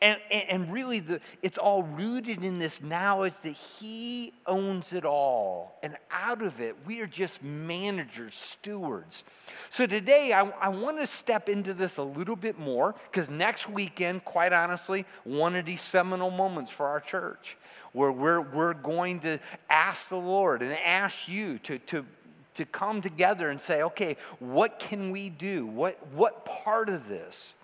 And, 0.00 0.20
and, 0.30 0.48
and, 0.48 0.72
really, 0.72 1.00
the, 1.00 1.20
it's 1.42 1.58
all 1.58 1.82
rooted 1.82 2.44
in 2.44 2.58
this 2.58 2.82
knowledge 2.82 3.34
that 3.42 3.54
He 3.54 4.32
owns 4.46 4.92
it 4.92 5.04
all. 5.04 5.78
And 5.82 5.96
out 6.10 6.42
of 6.42 6.60
it, 6.60 6.76
we 6.86 7.00
are 7.00 7.06
just 7.06 7.42
managers, 7.42 8.34
stewards. 8.34 9.24
So 9.70 9.86
today, 9.86 10.32
I, 10.32 10.42
I 10.60 10.68
want 10.68 10.98
to 10.98 11.06
step 11.06 11.48
into 11.48 11.74
this 11.74 11.96
a 11.96 12.02
little 12.02 12.36
bit 12.36 12.58
more 12.58 12.94
because 13.10 13.30
next 13.30 13.68
weekend, 13.68 14.24
quite 14.24 14.52
honestly, 14.52 15.06
one 15.24 15.56
of 15.56 15.64
these 15.64 15.80
seminal 15.80 16.30
moments 16.30 16.70
for 16.70 16.86
our 16.86 17.00
church 17.00 17.56
where 17.92 18.12
we're, 18.12 18.40
we're 18.40 18.74
going 18.74 19.20
to 19.20 19.38
ask 19.68 20.08
the 20.08 20.16
Lord 20.16 20.62
and 20.62 20.72
ask 20.72 21.28
you 21.28 21.58
to, 21.60 21.78
to, 21.78 22.06
to 22.54 22.64
come 22.64 23.00
together 23.00 23.48
and 23.50 23.60
say, 23.60 23.82
okay, 23.82 24.16
what 24.38 24.78
can 24.78 25.10
we 25.10 25.28
do? 25.30 25.66
What, 25.66 25.98
what 26.12 26.44
part 26.44 26.88
of 26.88 27.08
this? 27.08 27.54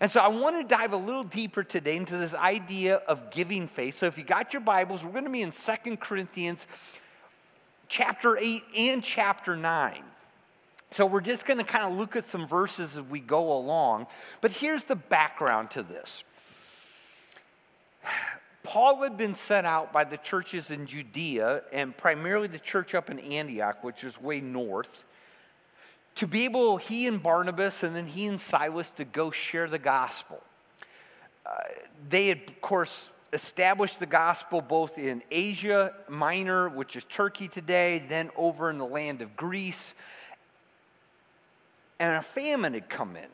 And 0.00 0.10
so 0.10 0.20
I 0.20 0.28
want 0.28 0.56
to 0.56 0.76
dive 0.76 0.92
a 0.92 0.96
little 0.96 1.24
deeper 1.24 1.62
today 1.62 1.96
into 1.96 2.16
this 2.16 2.34
idea 2.34 2.96
of 2.96 3.30
giving 3.30 3.68
faith. 3.68 3.98
So 3.98 4.06
if 4.06 4.18
you 4.18 4.24
got 4.24 4.52
your 4.52 4.60
Bibles, 4.60 5.04
we're 5.04 5.12
going 5.12 5.24
to 5.24 5.30
be 5.30 5.42
in 5.42 5.52
Second 5.52 6.00
Corinthians 6.00 6.66
chapter 7.88 8.36
8 8.36 8.62
and 8.76 9.02
chapter 9.04 9.56
9. 9.56 10.02
So 10.90 11.06
we're 11.06 11.20
just 11.20 11.46
going 11.46 11.58
to 11.58 11.64
kind 11.64 11.84
of 11.84 11.98
look 11.98 12.16
at 12.16 12.24
some 12.24 12.46
verses 12.46 12.96
as 12.96 13.02
we 13.02 13.20
go 13.20 13.56
along. 13.56 14.06
But 14.40 14.52
here's 14.52 14.84
the 14.84 14.96
background 14.96 15.70
to 15.72 15.82
this. 15.82 16.24
Paul 18.62 19.02
had 19.02 19.16
been 19.16 19.34
sent 19.34 19.66
out 19.66 19.92
by 19.92 20.04
the 20.04 20.16
churches 20.16 20.70
in 20.70 20.86
Judea 20.86 21.62
and 21.72 21.96
primarily 21.96 22.46
the 22.48 22.58
church 22.58 22.94
up 22.94 23.10
in 23.10 23.18
Antioch, 23.18 23.84
which 23.84 24.04
is 24.04 24.20
way 24.20 24.40
north, 24.40 25.04
to 26.16 26.26
be 26.26 26.44
able, 26.44 26.76
he 26.76 27.06
and 27.06 27.22
Barnabas, 27.22 27.82
and 27.82 27.94
then 27.94 28.06
he 28.06 28.26
and 28.26 28.40
Silas, 28.40 28.88
to 28.90 29.04
go 29.04 29.30
share 29.30 29.68
the 29.68 29.78
gospel. 29.78 30.40
Uh, 31.44 31.52
they 32.08 32.28
had, 32.28 32.40
of 32.48 32.60
course, 32.60 33.10
established 33.32 33.98
the 33.98 34.06
gospel 34.06 34.62
both 34.62 34.96
in 34.96 35.22
Asia 35.30 35.92
Minor, 36.08 36.68
which 36.68 36.94
is 36.94 37.04
Turkey 37.04 37.48
today, 37.48 38.02
then 38.08 38.30
over 38.36 38.70
in 38.70 38.78
the 38.78 38.86
land 38.86 39.22
of 39.22 39.36
Greece. 39.36 39.94
And 41.98 42.16
a 42.16 42.22
famine 42.22 42.74
had 42.74 42.88
come 42.88 43.16
in. 43.16 43.28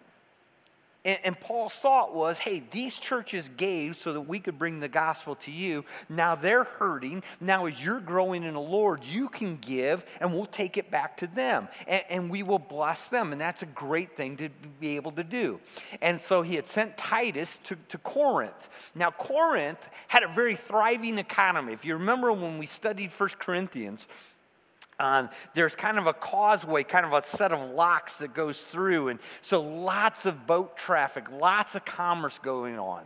And, 1.04 1.18
and, 1.24 1.40
Paul's 1.40 1.72
thought 1.72 2.14
was 2.14 2.38
hey, 2.38 2.62
these 2.70 2.98
churches 2.98 3.48
gave 3.56 3.96
so 3.96 4.12
that 4.12 4.20
we 4.22 4.38
could 4.38 4.58
bring 4.58 4.80
the 4.80 4.88
gospel 4.88 5.34
to 5.36 5.50
you. 5.50 5.84
Now 6.08 6.34
they're 6.34 6.64
hurting. 6.64 7.22
Now, 7.40 7.66
as 7.66 7.82
you're 7.82 8.00
growing 8.00 8.44
in 8.44 8.54
the 8.54 8.60
Lord, 8.60 9.04
you 9.04 9.28
can 9.28 9.56
give 9.56 10.04
and 10.20 10.32
we'll 10.32 10.46
take 10.46 10.76
it 10.76 10.90
back 10.90 11.16
to 11.18 11.26
them 11.26 11.68
and, 11.86 12.04
and 12.10 12.30
we 12.30 12.42
will 12.42 12.58
bless 12.58 13.08
them. 13.08 13.32
And 13.32 13.40
that's 13.40 13.62
a 13.62 13.66
great 13.66 14.16
thing 14.16 14.36
to 14.38 14.50
be 14.78 14.96
able 14.96 15.12
to 15.12 15.24
do. 15.24 15.60
And 16.02 16.20
so 16.20 16.42
he 16.42 16.54
had 16.54 16.66
sent 16.66 16.96
Titus 16.98 17.58
to, 17.64 17.76
to 17.88 17.98
Corinth. 17.98 18.68
Now, 18.94 19.10
Corinth 19.10 19.88
had 20.08 20.22
a 20.22 20.28
very 20.28 20.56
thriving 20.56 21.18
economy. 21.18 21.72
If 21.72 21.84
you 21.84 21.94
remember 21.94 22.32
when 22.32 22.58
we 22.58 22.66
studied 22.66 23.12
First 23.12 23.38
Corinthians, 23.38 24.06
on, 25.00 25.30
there's 25.54 25.74
kind 25.74 25.98
of 25.98 26.06
a 26.06 26.12
causeway, 26.12 26.84
kind 26.84 27.06
of 27.06 27.12
a 27.12 27.22
set 27.22 27.52
of 27.52 27.70
locks 27.70 28.18
that 28.18 28.34
goes 28.34 28.62
through. 28.62 29.08
And 29.08 29.20
so 29.42 29.60
lots 29.60 30.26
of 30.26 30.46
boat 30.46 30.76
traffic, 30.76 31.30
lots 31.30 31.74
of 31.74 31.84
commerce 31.84 32.38
going 32.38 32.78
on. 32.78 33.02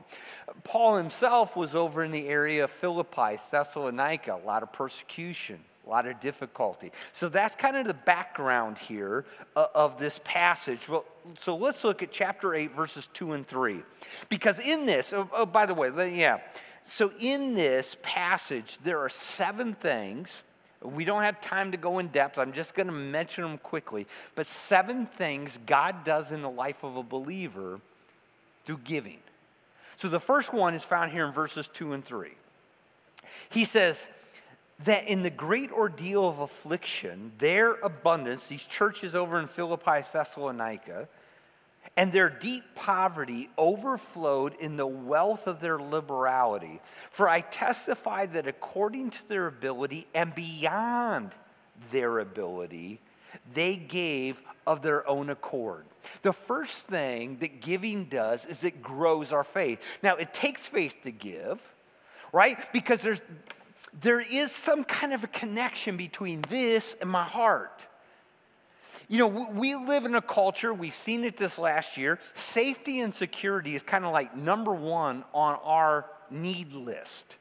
Paul 0.64 0.96
himself 0.96 1.56
was 1.56 1.74
over 1.74 2.04
in 2.04 2.10
the 2.10 2.28
area 2.28 2.64
of 2.64 2.70
Philippi, 2.70 3.38
Thessalonica, 3.50 4.34
a 4.34 4.46
lot 4.46 4.62
of 4.62 4.72
persecution. 4.72 5.60
A 5.86 5.90
lot 5.90 6.06
of 6.06 6.18
difficulty. 6.18 6.92
So 7.12 7.28
that's 7.28 7.54
kind 7.56 7.76
of 7.76 7.86
the 7.86 7.92
background 7.92 8.78
here 8.78 9.26
uh, 9.54 9.66
of 9.74 9.98
this 9.98 10.18
passage. 10.24 10.88
Well, 10.88 11.04
so 11.34 11.56
let's 11.56 11.84
look 11.84 12.02
at 12.02 12.10
chapter 12.10 12.54
8, 12.54 12.74
verses 12.74 13.10
2 13.12 13.32
and 13.34 13.46
3. 13.46 13.82
Because 14.30 14.58
in 14.60 14.86
this, 14.86 15.12
oh, 15.12 15.28
oh 15.34 15.44
by 15.44 15.66
the 15.66 15.74
way, 15.74 16.16
yeah. 16.16 16.38
So 16.86 17.12
in 17.18 17.52
this 17.52 17.98
passage, 18.02 18.78
there 18.82 19.00
are 19.00 19.10
seven 19.10 19.74
things 19.74 20.42
we 20.84 21.04
don't 21.04 21.22
have 21.22 21.40
time 21.40 21.72
to 21.72 21.78
go 21.78 21.98
in 21.98 22.08
depth. 22.08 22.38
I'm 22.38 22.52
just 22.52 22.74
going 22.74 22.86
to 22.86 22.92
mention 22.92 23.42
them 23.42 23.58
quickly. 23.58 24.06
But 24.34 24.46
seven 24.46 25.06
things 25.06 25.58
God 25.66 26.04
does 26.04 26.30
in 26.30 26.42
the 26.42 26.50
life 26.50 26.84
of 26.84 26.96
a 26.96 27.02
believer 27.02 27.80
through 28.64 28.80
giving. 28.84 29.18
So 29.96 30.08
the 30.08 30.20
first 30.20 30.52
one 30.52 30.74
is 30.74 30.84
found 30.84 31.12
here 31.12 31.26
in 31.26 31.32
verses 31.32 31.68
2 31.68 31.92
and 31.92 32.04
3. 32.04 32.30
He 33.48 33.64
says, 33.64 34.06
that 34.84 35.06
in 35.06 35.22
the 35.22 35.30
great 35.30 35.70
ordeal 35.70 36.28
of 36.28 36.40
affliction, 36.40 37.32
their 37.38 37.74
abundance, 37.74 38.46
these 38.48 38.64
churches 38.64 39.14
over 39.14 39.38
in 39.38 39.46
Philippi, 39.46 40.02
Thessalonica, 40.12 41.08
and 41.96 42.12
their 42.12 42.30
deep 42.30 42.64
poverty 42.74 43.48
overflowed 43.56 44.54
in 44.58 44.76
the 44.76 44.86
wealth 44.86 45.46
of 45.46 45.60
their 45.60 45.78
liberality. 45.78 46.80
For 47.10 47.28
I 47.28 47.40
testify 47.40 48.26
that 48.26 48.46
according 48.46 49.10
to 49.10 49.28
their 49.28 49.46
ability 49.46 50.06
and 50.14 50.34
beyond 50.34 51.30
their 51.92 52.18
ability, 52.18 53.00
they 53.52 53.76
gave 53.76 54.40
of 54.66 54.82
their 54.82 55.06
own 55.08 55.30
accord. 55.30 55.84
The 56.22 56.32
first 56.32 56.86
thing 56.86 57.38
that 57.38 57.60
giving 57.60 58.04
does 58.04 58.44
is 58.44 58.64
it 58.64 58.82
grows 58.82 59.32
our 59.32 59.44
faith. 59.44 59.80
Now, 60.02 60.16
it 60.16 60.32
takes 60.32 60.66
faith 60.66 60.96
to 61.04 61.10
give, 61.10 61.60
right? 62.32 62.58
Because 62.72 63.02
there's 63.02 63.22
there 64.00 64.20
is 64.20 64.50
some 64.50 64.82
kind 64.84 65.12
of 65.12 65.22
a 65.24 65.28
connection 65.28 65.96
between 65.96 66.40
this 66.42 66.96
and 67.00 67.08
my 67.08 67.22
heart. 67.22 67.80
You 69.08 69.18
know, 69.18 69.26
we 69.26 69.74
live 69.74 70.04
in 70.06 70.14
a 70.14 70.22
culture, 70.22 70.72
we've 70.72 70.94
seen 70.94 71.24
it 71.24 71.36
this 71.36 71.58
last 71.58 71.96
year, 71.96 72.18
safety 72.34 73.00
and 73.00 73.14
security 73.14 73.74
is 73.74 73.82
kind 73.82 74.04
of 74.04 74.12
like 74.12 74.36
number 74.36 74.72
one 74.72 75.24
on 75.34 75.58
our 75.62 76.06
need 76.30 76.72
list. 76.72 77.36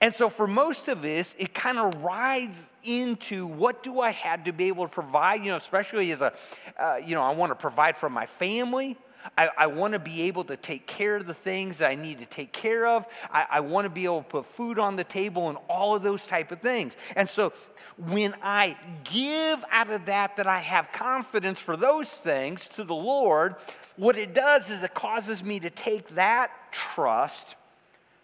And 0.00 0.12
so 0.12 0.28
for 0.28 0.48
most 0.48 0.88
of 0.88 1.04
us, 1.04 1.34
it 1.38 1.54
kind 1.54 1.78
of 1.78 2.02
rides 2.02 2.70
into 2.82 3.46
what 3.46 3.84
do 3.84 4.00
I 4.00 4.10
have 4.10 4.44
to 4.44 4.52
be 4.52 4.66
able 4.66 4.84
to 4.84 4.92
provide, 4.92 5.44
you 5.44 5.52
know, 5.52 5.56
especially 5.56 6.10
as 6.10 6.20
a, 6.20 6.32
uh, 6.76 6.96
you 6.96 7.14
know, 7.14 7.22
I 7.22 7.32
want 7.34 7.50
to 7.50 7.54
provide 7.54 7.96
for 7.96 8.10
my 8.10 8.26
family. 8.26 8.96
I, 9.36 9.50
I 9.56 9.66
want 9.66 9.94
to 9.94 9.98
be 9.98 10.22
able 10.22 10.44
to 10.44 10.56
take 10.56 10.86
care 10.86 11.16
of 11.16 11.26
the 11.26 11.34
things 11.34 11.78
that 11.78 11.90
I 11.90 11.94
need 11.94 12.18
to 12.18 12.26
take 12.26 12.52
care 12.52 12.86
of. 12.86 13.06
I, 13.30 13.46
I 13.50 13.60
want 13.60 13.86
to 13.86 13.90
be 13.90 14.04
able 14.04 14.22
to 14.22 14.28
put 14.28 14.46
food 14.46 14.78
on 14.78 14.96
the 14.96 15.04
table 15.04 15.48
and 15.48 15.58
all 15.68 15.94
of 15.94 16.02
those 16.02 16.26
type 16.26 16.52
of 16.52 16.60
things. 16.60 16.96
And 17.16 17.28
so 17.28 17.52
when 17.96 18.34
I 18.42 18.76
give 19.04 19.64
out 19.70 19.90
of 19.90 20.06
that, 20.06 20.36
that 20.36 20.46
I 20.46 20.58
have 20.58 20.92
confidence 20.92 21.58
for 21.58 21.76
those 21.76 22.10
things 22.10 22.68
to 22.68 22.84
the 22.84 22.94
Lord, 22.94 23.56
what 23.96 24.16
it 24.16 24.34
does 24.34 24.70
is 24.70 24.82
it 24.82 24.94
causes 24.94 25.42
me 25.42 25.60
to 25.60 25.70
take 25.70 26.08
that 26.10 26.50
trust 26.72 27.54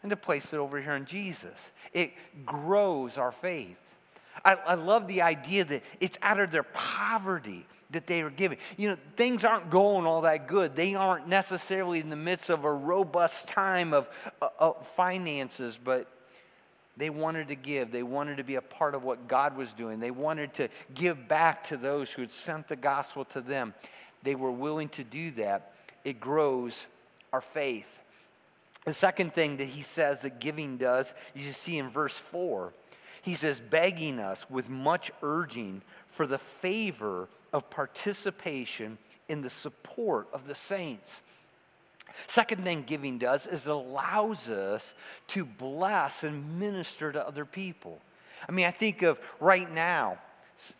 and 0.02 0.10
to 0.10 0.16
place 0.16 0.52
it 0.52 0.58
over 0.58 0.80
here 0.80 0.94
in 0.94 1.04
Jesus. 1.04 1.72
It 1.92 2.12
grows 2.44 3.18
our 3.18 3.32
faith. 3.32 3.76
I, 4.44 4.54
I 4.54 4.74
love 4.74 5.06
the 5.06 5.22
idea 5.22 5.64
that 5.64 5.82
it's 6.00 6.18
out 6.22 6.40
of 6.40 6.50
their 6.50 6.62
poverty 6.62 7.66
that 7.90 8.06
they 8.06 8.20
are 8.22 8.30
giving. 8.30 8.58
You 8.76 8.90
know, 8.90 8.96
things 9.16 9.44
aren't 9.44 9.70
going 9.70 10.06
all 10.06 10.22
that 10.22 10.46
good. 10.46 10.76
They 10.76 10.94
aren't 10.94 11.26
necessarily 11.26 12.00
in 12.00 12.10
the 12.10 12.16
midst 12.16 12.50
of 12.50 12.64
a 12.64 12.72
robust 12.72 13.48
time 13.48 13.94
of, 13.94 14.08
uh, 14.42 14.48
of 14.58 14.86
finances, 14.88 15.78
but 15.82 16.06
they 16.96 17.10
wanted 17.10 17.48
to 17.48 17.54
give. 17.54 17.90
They 17.90 18.02
wanted 18.02 18.38
to 18.38 18.44
be 18.44 18.56
a 18.56 18.60
part 18.60 18.94
of 18.94 19.04
what 19.04 19.28
God 19.28 19.56
was 19.56 19.72
doing. 19.72 20.00
They 20.00 20.10
wanted 20.10 20.52
to 20.54 20.68
give 20.94 21.28
back 21.28 21.64
to 21.68 21.76
those 21.76 22.10
who 22.10 22.22
had 22.22 22.30
sent 22.30 22.68
the 22.68 22.76
gospel 22.76 23.24
to 23.26 23.40
them. 23.40 23.72
They 24.22 24.34
were 24.34 24.50
willing 24.50 24.88
to 24.90 25.04
do 25.04 25.30
that. 25.32 25.72
It 26.04 26.20
grows 26.20 26.86
our 27.32 27.40
faith. 27.40 27.88
The 28.84 28.94
second 28.94 29.32
thing 29.32 29.58
that 29.58 29.66
he 29.66 29.82
says 29.82 30.22
that 30.22 30.40
giving 30.40 30.76
does, 30.76 31.14
you 31.34 31.52
see 31.52 31.78
in 31.78 31.88
verse 31.88 32.18
4. 32.18 32.72
He 33.22 33.34
says, 33.34 33.60
begging 33.60 34.18
us 34.18 34.48
with 34.50 34.68
much 34.68 35.10
urging 35.22 35.82
for 36.10 36.26
the 36.26 36.38
favor 36.38 37.28
of 37.52 37.70
participation 37.70 38.98
in 39.28 39.42
the 39.42 39.50
support 39.50 40.28
of 40.32 40.46
the 40.46 40.54
saints. 40.54 41.20
Second 42.26 42.64
thing 42.64 42.82
giving 42.86 43.18
does 43.18 43.46
is 43.46 43.66
it 43.66 43.70
allows 43.70 44.48
us 44.48 44.92
to 45.28 45.44
bless 45.44 46.24
and 46.24 46.58
minister 46.58 47.12
to 47.12 47.26
other 47.26 47.44
people. 47.44 48.00
I 48.48 48.52
mean, 48.52 48.66
I 48.66 48.70
think 48.70 49.02
of 49.02 49.20
right 49.40 49.70
now, 49.70 50.18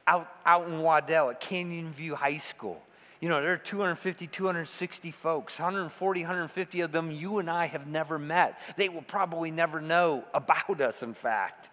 out, 0.07 0.29
out 0.45 0.69
in 0.69 0.81
Waddell 0.81 1.31
at 1.31 1.41
Canyon 1.41 1.93
View 1.93 2.15
High 2.15 2.39
School. 2.39 2.83
You 3.21 3.29
know, 3.29 3.43
there 3.43 3.53
are 3.53 3.59
250, 3.59 4.29
260 4.29 5.11
folks, 5.11 5.59
140, 5.59 6.21
150 6.21 6.81
of 6.83 6.93
them 6.93 7.11
you 7.11 7.39
and 7.39 7.51
I 7.51 7.67
have 7.67 7.87
never 7.87 8.19
met. 8.19 8.59
They 8.77 8.89
will 8.89 9.03
probably 9.03 9.51
never 9.51 9.81
know 9.81 10.25
about 10.35 10.81
us, 10.81 11.03
in 11.03 11.15
fact. 11.15 11.69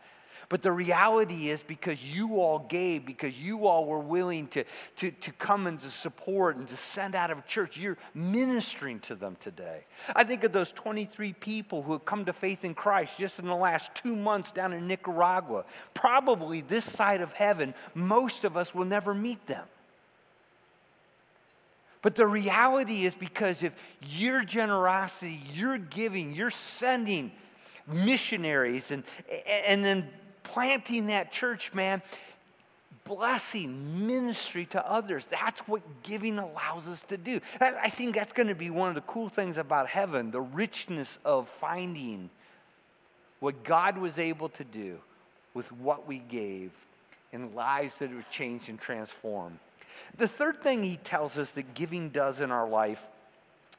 But 0.49 0.61
the 0.61 0.71
reality 0.71 1.49
is 1.49 1.63
because 1.63 2.03
you 2.03 2.39
all 2.39 2.59
gave, 2.59 3.05
because 3.05 3.37
you 3.39 3.67
all 3.67 3.85
were 3.85 3.99
willing 3.99 4.47
to, 4.49 4.63
to, 4.97 5.11
to 5.11 5.31
come 5.33 5.67
and 5.67 5.79
to 5.79 5.89
support 5.89 6.57
and 6.57 6.67
to 6.67 6.77
send 6.77 7.15
out 7.15 7.31
of 7.31 7.45
church, 7.47 7.77
you're 7.77 7.97
ministering 8.13 8.99
to 9.01 9.15
them 9.15 9.37
today. 9.39 9.85
I 10.15 10.23
think 10.23 10.43
of 10.43 10.51
those 10.51 10.71
23 10.71 11.33
people 11.33 11.81
who 11.81 11.93
have 11.93 12.05
come 12.05 12.25
to 12.25 12.33
faith 12.33 12.63
in 12.63 12.75
Christ 12.75 13.17
just 13.17 13.39
in 13.39 13.45
the 13.45 13.55
last 13.55 13.93
two 13.95 14.15
months 14.15 14.51
down 14.51 14.73
in 14.73 14.87
Nicaragua. 14.87 15.65
Probably 15.93 16.61
this 16.61 16.85
side 16.85 17.21
of 17.21 17.31
heaven, 17.31 17.73
most 17.95 18.43
of 18.43 18.55
us 18.55 18.75
will 18.75 18.85
never 18.85 19.13
meet 19.13 19.45
them. 19.47 19.65
But 22.05 22.13
the 22.13 22.27
reality 22.27 23.07
is 23.07 23.15
because 23.15 23.63
if 23.63 23.73
your 24.03 24.43
generosity, 24.43 25.41
your 25.53 25.79
giving, 25.79 26.35
you're 26.35 26.51
sending 26.51 27.31
missionaries 27.87 28.91
and, 28.91 29.03
and 29.67 29.83
then 29.83 30.07
planting 30.45 31.07
that 31.07 31.31
church, 31.31 31.73
man, 31.73 32.01
blessing, 33.03 34.07
ministry 34.07 34.65
to 34.67 34.89
others. 34.89 35.25
That's 35.27 35.61
what 35.61 35.81
giving 36.03 36.39
allows 36.39 36.87
us 36.87 37.03
to 37.03 37.17
do. 37.17 37.39
I 37.61 37.89
think 37.89 38.15
that's 38.15 38.33
going 38.33 38.47
to 38.47 38.55
be 38.55 38.69
one 38.69 38.89
of 38.89 38.95
the 38.95 39.01
cool 39.01 39.29
things 39.29 39.57
about 39.57 39.87
heaven 39.87 40.31
the 40.31 40.41
richness 40.41 41.19
of 41.23 41.47
finding 41.47 42.29
what 43.39 43.63
God 43.63 43.97
was 43.97 44.17
able 44.17 44.49
to 44.49 44.63
do 44.63 44.97
with 45.53 45.71
what 45.73 46.07
we 46.07 46.17
gave 46.17 46.71
and 47.31 47.53
lives 47.53 47.95
that 47.97 48.13
were 48.13 48.25
changed 48.31 48.69
and 48.69 48.79
transformed. 48.79 49.59
The 50.17 50.27
third 50.27 50.61
thing 50.61 50.83
he 50.83 50.97
tells 50.97 51.37
us 51.37 51.51
that 51.51 51.73
giving 51.73 52.09
does 52.09 52.39
in 52.39 52.51
our 52.51 52.67
life 52.67 53.05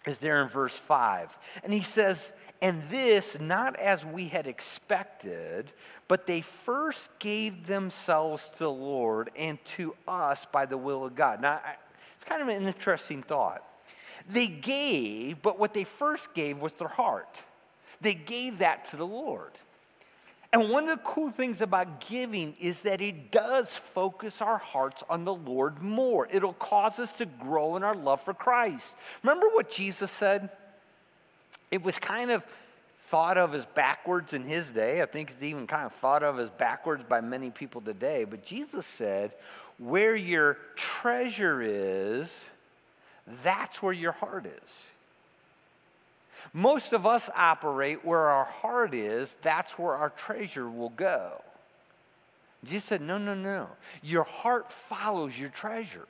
is 0.07 0.19
there 0.19 0.43
in 0.43 0.49
verse 0.49 0.77
5. 0.77 1.37
And 1.65 1.73
he 1.73 1.83
says, 1.83 2.31
And 2.63 2.83
this 2.91 3.39
not 3.39 3.77
as 3.77 4.05
we 4.05 4.29
had 4.29 4.47
expected, 4.47 5.73
but 6.09 6.27
they 6.27 6.41
first 6.41 7.11
gave 7.19 7.67
themselves 7.67 8.49
to 8.51 8.59
the 8.61 8.71
Lord 8.71 9.31
and 9.37 9.63
to 9.77 9.95
us 10.09 10.47
by 10.47 10.67
the 10.67 10.79
will 10.79 11.05
of 11.05 11.15
God. 11.15 11.43
Now, 11.43 11.61
it's 12.15 12.25
kind 12.25 12.43
of 12.43 12.49
an 12.49 12.67
interesting 12.67 13.23
thought. 13.23 13.63
They 14.29 14.47
gave, 14.47 15.43
but 15.43 15.59
what 15.59 15.75
they 15.75 15.85
first 15.85 16.35
gave 16.35 16.59
was 16.59 16.73
their 16.73 16.89
heart. 16.89 17.37
They 18.01 18.15
gave 18.15 18.59
that 18.59 18.91
to 18.91 18.97
the 18.97 19.07
Lord. 19.07 19.53
And 20.53 20.71
one 20.71 20.85
of 20.85 20.91
the 20.91 21.05
cool 21.05 21.31
things 21.31 21.61
about 21.61 22.01
giving 22.01 22.55
is 22.59 22.83
that 22.83 23.01
it 23.01 23.31
does 23.31 23.75
focus 23.75 24.41
our 24.41 24.59
hearts 24.59 25.03
on 25.11 25.25
the 25.25 25.35
Lord 25.35 25.83
more. 25.83 26.29
It'll 26.31 26.55
cause 26.55 26.99
us 26.99 27.13
to 27.15 27.27
grow 27.27 27.77
in 27.77 27.83
our 27.83 27.95
love 27.95 28.23
for 28.23 28.33
Christ. 28.33 28.95
Remember 29.23 29.49
what 29.49 29.71
Jesus 29.71 30.11
said? 30.11 30.51
It 31.71 31.85
was 31.85 31.99
kind 31.99 32.31
of 32.31 32.45
thought 33.07 33.39
of 33.39 33.55
as 33.55 33.67
backwards 33.67 34.33
in 34.33 34.43
his 34.43 34.71
day. 34.71 35.03
I 35.03 35.07
think 35.07 35.31
it's 35.31 35.43
even 35.43 35.67
kind 35.67 35.87
of 35.87 35.93
thought 35.93 36.23
of 36.23 36.39
as 36.39 36.51
backwards 36.51 37.05
by 37.09 37.21
many 37.21 37.51
people 37.51 37.81
today. 37.81 38.25
But 38.25 38.45
Jesus 38.45 38.87
said, 38.87 39.33
Where 39.79 40.17
your 40.17 40.59
treasure 40.75 41.63
is, 41.63 42.45
that's 43.43 43.83
where 43.83 43.93
your 43.93 44.13
heart 44.13 44.47
is. 44.47 44.83
Most 46.53 46.93
of 46.93 47.07
us 47.07 47.29
operate 47.37 48.05
where 48.05 48.29
our 48.29 48.45
heart 48.45 48.95
is, 48.95 49.35
that's 49.43 49.79
where 49.79 49.95
our 49.95 50.11
treasure 50.11 50.69
will 50.69 50.91
go. 50.91 51.43
Jesus 52.65 52.85
said, 52.85 53.01
No, 53.01 53.19
no, 53.19 53.35
no. 53.35 53.69
Your 54.03 54.25
heart 54.25 54.73
follows 54.73 55.39
your 55.39 55.51
treasure. 55.51 56.07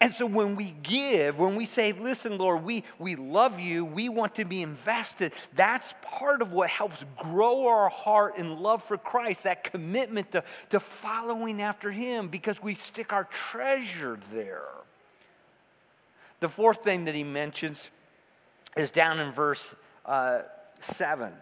And 0.00 0.12
so 0.12 0.26
when 0.26 0.56
we 0.56 0.74
give, 0.82 1.38
when 1.38 1.56
we 1.56 1.66
say, 1.66 1.92
listen, 1.92 2.38
Lord, 2.38 2.64
we, 2.64 2.84
we 2.98 3.16
love 3.16 3.60
you, 3.60 3.84
we 3.84 4.08
want 4.08 4.34
to 4.36 4.44
be 4.44 4.62
invested, 4.62 5.32
that's 5.54 5.94
part 6.02 6.42
of 6.42 6.52
what 6.52 6.70
helps 6.70 7.04
grow 7.16 7.66
our 7.68 7.88
heart 7.88 8.36
in 8.36 8.60
love 8.60 8.82
for 8.82 8.96
Christ, 8.96 9.44
that 9.44 9.64
commitment 9.64 10.32
to, 10.32 10.44
to 10.70 10.80
following 10.80 11.60
after 11.60 11.90
Him 11.90 12.28
because 12.28 12.62
we 12.62 12.74
stick 12.74 13.12
our 13.12 13.24
treasure 13.24 14.18
there. 14.32 14.68
The 16.42 16.48
fourth 16.48 16.82
thing 16.82 17.04
that 17.04 17.14
he 17.14 17.22
mentions 17.22 17.88
is 18.76 18.90
down 18.90 19.20
in 19.20 19.30
verse 19.30 19.76
uh, 20.04 20.40
7. 20.80 21.32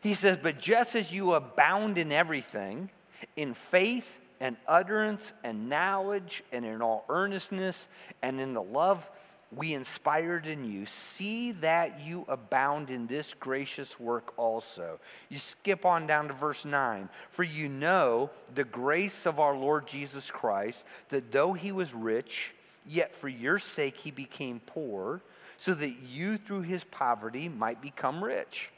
He 0.00 0.14
says, 0.14 0.38
But 0.40 0.60
just 0.60 0.94
as 0.94 1.10
you 1.10 1.32
abound 1.32 1.98
in 1.98 2.12
everything, 2.12 2.88
in 3.34 3.54
faith 3.54 4.18
and 4.40 4.56
utterance 4.66 5.32
and 5.44 5.68
knowledge 5.68 6.42
and 6.52 6.64
in 6.64 6.82
all 6.82 7.04
earnestness 7.08 7.86
and 8.22 8.40
in 8.40 8.54
the 8.54 8.62
love 8.62 9.08
we 9.54 9.72
inspired 9.72 10.46
in 10.46 10.70
you, 10.70 10.84
see 10.84 11.52
that 11.52 12.00
you 12.00 12.24
abound 12.28 12.90
in 12.90 13.06
this 13.06 13.32
gracious 13.32 13.98
work 13.98 14.34
also. 14.36 15.00
You 15.30 15.38
skip 15.38 15.86
on 15.86 16.06
down 16.06 16.28
to 16.28 16.34
verse 16.34 16.66
9. 16.66 17.08
For 17.30 17.44
you 17.44 17.68
know 17.68 18.30
the 18.54 18.64
grace 18.64 19.24
of 19.24 19.40
our 19.40 19.56
Lord 19.56 19.86
Jesus 19.86 20.30
Christ, 20.30 20.84
that 21.08 21.32
though 21.32 21.54
he 21.54 21.72
was 21.72 21.94
rich, 21.94 22.52
yet 22.86 23.16
for 23.16 23.28
your 23.28 23.58
sake 23.58 23.96
he 23.96 24.10
became 24.10 24.60
poor 24.60 25.22
so 25.56 25.74
that 25.74 25.94
you 26.06 26.36
through 26.36 26.62
his 26.62 26.84
poverty 26.84 27.48
might 27.48 27.80
become 27.80 28.22
rich. 28.22 28.70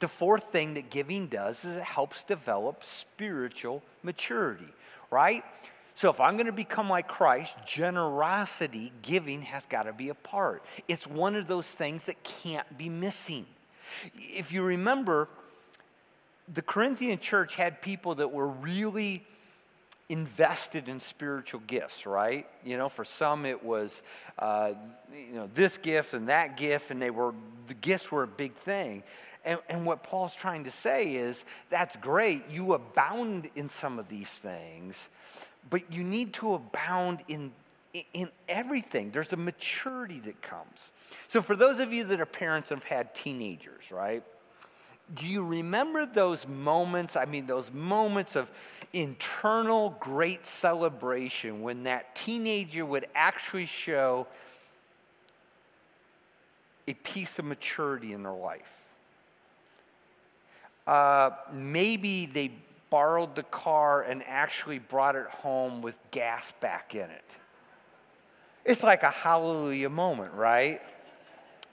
The 0.00 0.08
fourth 0.08 0.44
thing 0.44 0.74
that 0.74 0.90
giving 0.90 1.26
does 1.26 1.64
is 1.64 1.76
it 1.76 1.82
helps 1.82 2.22
develop 2.22 2.84
spiritual 2.84 3.82
maturity, 4.02 4.68
right? 5.10 5.44
So 5.94 6.10
if 6.10 6.20
I'm 6.20 6.34
going 6.34 6.46
to 6.46 6.52
become 6.52 6.90
like 6.90 7.08
Christ, 7.08 7.56
generosity, 7.66 8.92
giving 9.00 9.42
has 9.42 9.64
got 9.64 9.84
to 9.84 9.94
be 9.94 10.10
a 10.10 10.14
part. 10.14 10.62
It's 10.88 11.06
one 11.06 11.34
of 11.34 11.46
those 11.46 11.66
things 11.66 12.04
that 12.04 12.22
can't 12.22 12.76
be 12.76 12.90
missing. 12.90 13.46
If 14.14 14.52
you 14.52 14.62
remember, 14.62 15.28
the 16.52 16.62
Corinthian 16.62 17.18
church 17.18 17.54
had 17.54 17.80
people 17.80 18.16
that 18.16 18.30
were 18.30 18.46
really 18.46 19.24
invested 20.08 20.88
in 20.88 21.00
spiritual 21.00 21.60
gifts, 21.66 22.06
right? 22.06 22.46
You 22.64 22.76
know, 22.76 22.88
for 22.88 23.04
some 23.04 23.44
it 23.44 23.64
was, 23.64 24.02
uh, 24.38 24.74
you 25.12 25.34
know, 25.34 25.50
this 25.54 25.78
gift 25.78 26.14
and 26.14 26.28
that 26.28 26.56
gift, 26.56 26.90
and 26.90 27.02
they 27.02 27.10
were 27.10 27.34
the 27.66 27.74
gifts 27.74 28.12
were 28.12 28.22
a 28.22 28.28
big 28.28 28.54
thing. 28.54 29.02
And, 29.46 29.60
and 29.68 29.86
what 29.86 30.02
Paul's 30.02 30.34
trying 30.34 30.64
to 30.64 30.70
say 30.70 31.14
is 31.14 31.44
that's 31.70 31.96
great. 31.96 32.50
You 32.50 32.74
abound 32.74 33.48
in 33.54 33.70
some 33.70 33.98
of 33.98 34.08
these 34.08 34.28
things, 34.28 35.08
but 35.70 35.90
you 35.90 36.04
need 36.04 36.34
to 36.34 36.54
abound 36.54 37.20
in 37.28 37.52
in 38.12 38.30
everything. 38.48 39.10
There's 39.10 39.32
a 39.32 39.38
maturity 39.38 40.20
that 40.20 40.42
comes. 40.42 40.92
So, 41.28 41.40
for 41.40 41.56
those 41.56 41.78
of 41.78 41.92
you 41.92 42.04
that 42.04 42.20
are 42.20 42.26
parents 42.26 42.70
and 42.70 42.82
have 42.82 42.88
had 42.88 43.14
teenagers, 43.14 43.90
right? 43.90 44.22
Do 45.14 45.26
you 45.26 45.44
remember 45.44 46.04
those 46.04 46.46
moments? 46.46 47.16
I 47.16 47.26
mean, 47.26 47.46
those 47.46 47.72
moments 47.72 48.34
of 48.34 48.50
internal 48.92 49.96
great 50.00 50.46
celebration 50.46 51.62
when 51.62 51.84
that 51.84 52.16
teenager 52.16 52.84
would 52.84 53.06
actually 53.14 53.66
show 53.66 54.26
a 56.88 56.94
piece 56.94 57.38
of 57.38 57.44
maturity 57.44 58.12
in 58.12 58.22
their 58.22 58.32
life. 58.32 58.85
Uh, 60.86 61.30
maybe 61.52 62.26
they 62.26 62.52
borrowed 62.90 63.34
the 63.34 63.42
car 63.44 64.02
and 64.02 64.22
actually 64.26 64.78
brought 64.78 65.16
it 65.16 65.26
home 65.26 65.82
with 65.82 65.96
gas 66.10 66.52
back 66.60 66.94
in 66.94 67.10
it. 67.10 67.24
It's 68.64 68.82
like 68.82 69.02
a 69.02 69.10
hallelujah 69.10 69.90
moment, 69.90 70.32
right? 70.34 70.80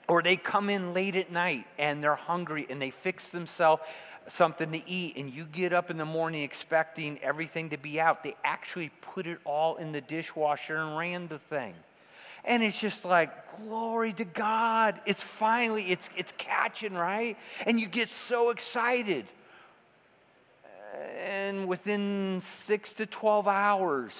Or 0.08 0.22
they 0.22 0.36
come 0.36 0.68
in 0.70 0.94
late 0.94 1.16
at 1.16 1.30
night 1.30 1.66
and 1.78 2.02
they're 2.02 2.14
hungry 2.14 2.66
and 2.68 2.80
they 2.80 2.90
fix 2.90 3.30
themselves 3.30 3.82
something 4.28 4.72
to 4.72 4.88
eat 4.88 5.16
and 5.16 5.32
you 5.32 5.44
get 5.44 5.72
up 5.72 5.90
in 5.90 5.96
the 5.96 6.04
morning 6.04 6.42
expecting 6.42 7.18
everything 7.22 7.70
to 7.70 7.76
be 7.76 8.00
out. 8.00 8.22
They 8.22 8.36
actually 8.44 8.90
put 9.00 9.26
it 9.26 9.38
all 9.44 9.76
in 9.76 9.92
the 9.92 10.00
dishwasher 10.00 10.76
and 10.76 10.96
ran 10.96 11.28
the 11.28 11.38
thing. 11.38 11.74
And 12.44 12.62
it's 12.62 12.78
just 12.78 13.04
like, 13.04 13.30
glory 13.56 14.12
to 14.14 14.24
God. 14.24 15.00
It's 15.06 15.22
finally, 15.22 15.90
it's, 15.90 16.10
it's 16.16 16.32
catching, 16.36 16.94
right? 16.94 17.38
And 17.66 17.80
you 17.80 17.86
get 17.86 18.08
so 18.08 18.50
excited. 18.50 19.26
And 21.24 21.66
within 21.66 22.40
six 22.42 22.92
to 22.94 23.06
12 23.06 23.48
hours, 23.48 24.14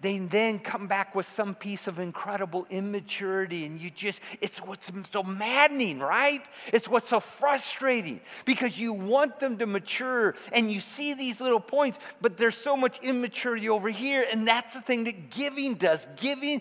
they 0.00 0.18
then 0.18 0.58
come 0.58 0.86
back 0.86 1.14
with 1.14 1.26
some 1.26 1.54
piece 1.54 1.86
of 1.86 1.98
incredible 1.98 2.66
immaturity 2.68 3.64
and 3.64 3.80
you 3.80 3.90
just 3.90 4.20
it's 4.40 4.58
what's 4.58 4.90
so 5.10 5.22
maddening 5.22 5.98
right 5.98 6.42
it's 6.72 6.86
what's 6.86 7.08
so 7.08 7.18
frustrating 7.18 8.20
because 8.44 8.78
you 8.78 8.92
want 8.92 9.40
them 9.40 9.56
to 9.56 9.66
mature 9.66 10.34
and 10.52 10.70
you 10.70 10.80
see 10.80 11.14
these 11.14 11.40
little 11.40 11.60
points 11.60 11.98
but 12.20 12.36
there's 12.36 12.56
so 12.56 12.76
much 12.76 12.98
immaturity 13.02 13.68
over 13.68 13.88
here 13.88 14.24
and 14.30 14.46
that's 14.46 14.74
the 14.74 14.82
thing 14.82 15.04
that 15.04 15.30
giving 15.30 15.74
does 15.74 16.06
giving 16.20 16.60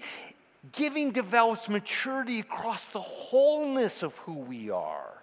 giving 0.72 1.12
develops 1.12 1.70
maturity 1.70 2.40
across 2.40 2.86
the 2.88 3.02
wholeness 3.02 4.04
of 4.04 4.16
who 4.20 4.34
we 4.34 4.70
are 4.70 5.16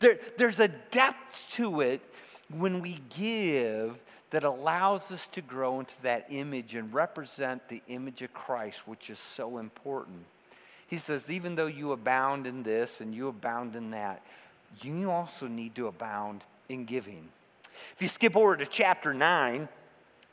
there, 0.00 0.18
there's 0.36 0.60
a 0.60 0.68
depth 0.68 1.46
to 1.52 1.80
it 1.80 2.00
when 2.50 2.80
we 2.80 3.00
give 3.16 3.96
that 4.30 4.44
allows 4.44 5.10
us 5.10 5.26
to 5.28 5.40
grow 5.40 5.80
into 5.80 5.94
that 6.02 6.26
image 6.30 6.74
and 6.74 6.92
represent 6.92 7.66
the 7.68 7.82
image 7.88 8.22
of 8.22 8.32
Christ, 8.34 8.86
which 8.86 9.10
is 9.10 9.18
so 9.18 9.58
important. 9.58 10.24
He 10.86 10.98
says, 10.98 11.30
even 11.30 11.54
though 11.54 11.66
you 11.66 11.92
abound 11.92 12.46
in 12.46 12.62
this 12.62 13.00
and 13.00 13.14
you 13.14 13.28
abound 13.28 13.74
in 13.74 13.90
that, 13.90 14.22
you 14.82 15.10
also 15.10 15.46
need 15.46 15.74
to 15.76 15.86
abound 15.86 16.44
in 16.68 16.84
giving. 16.84 17.28
If 17.94 18.02
you 18.02 18.08
skip 18.08 18.36
over 18.36 18.56
to 18.56 18.66
chapter 18.66 19.14
9, 19.14 19.68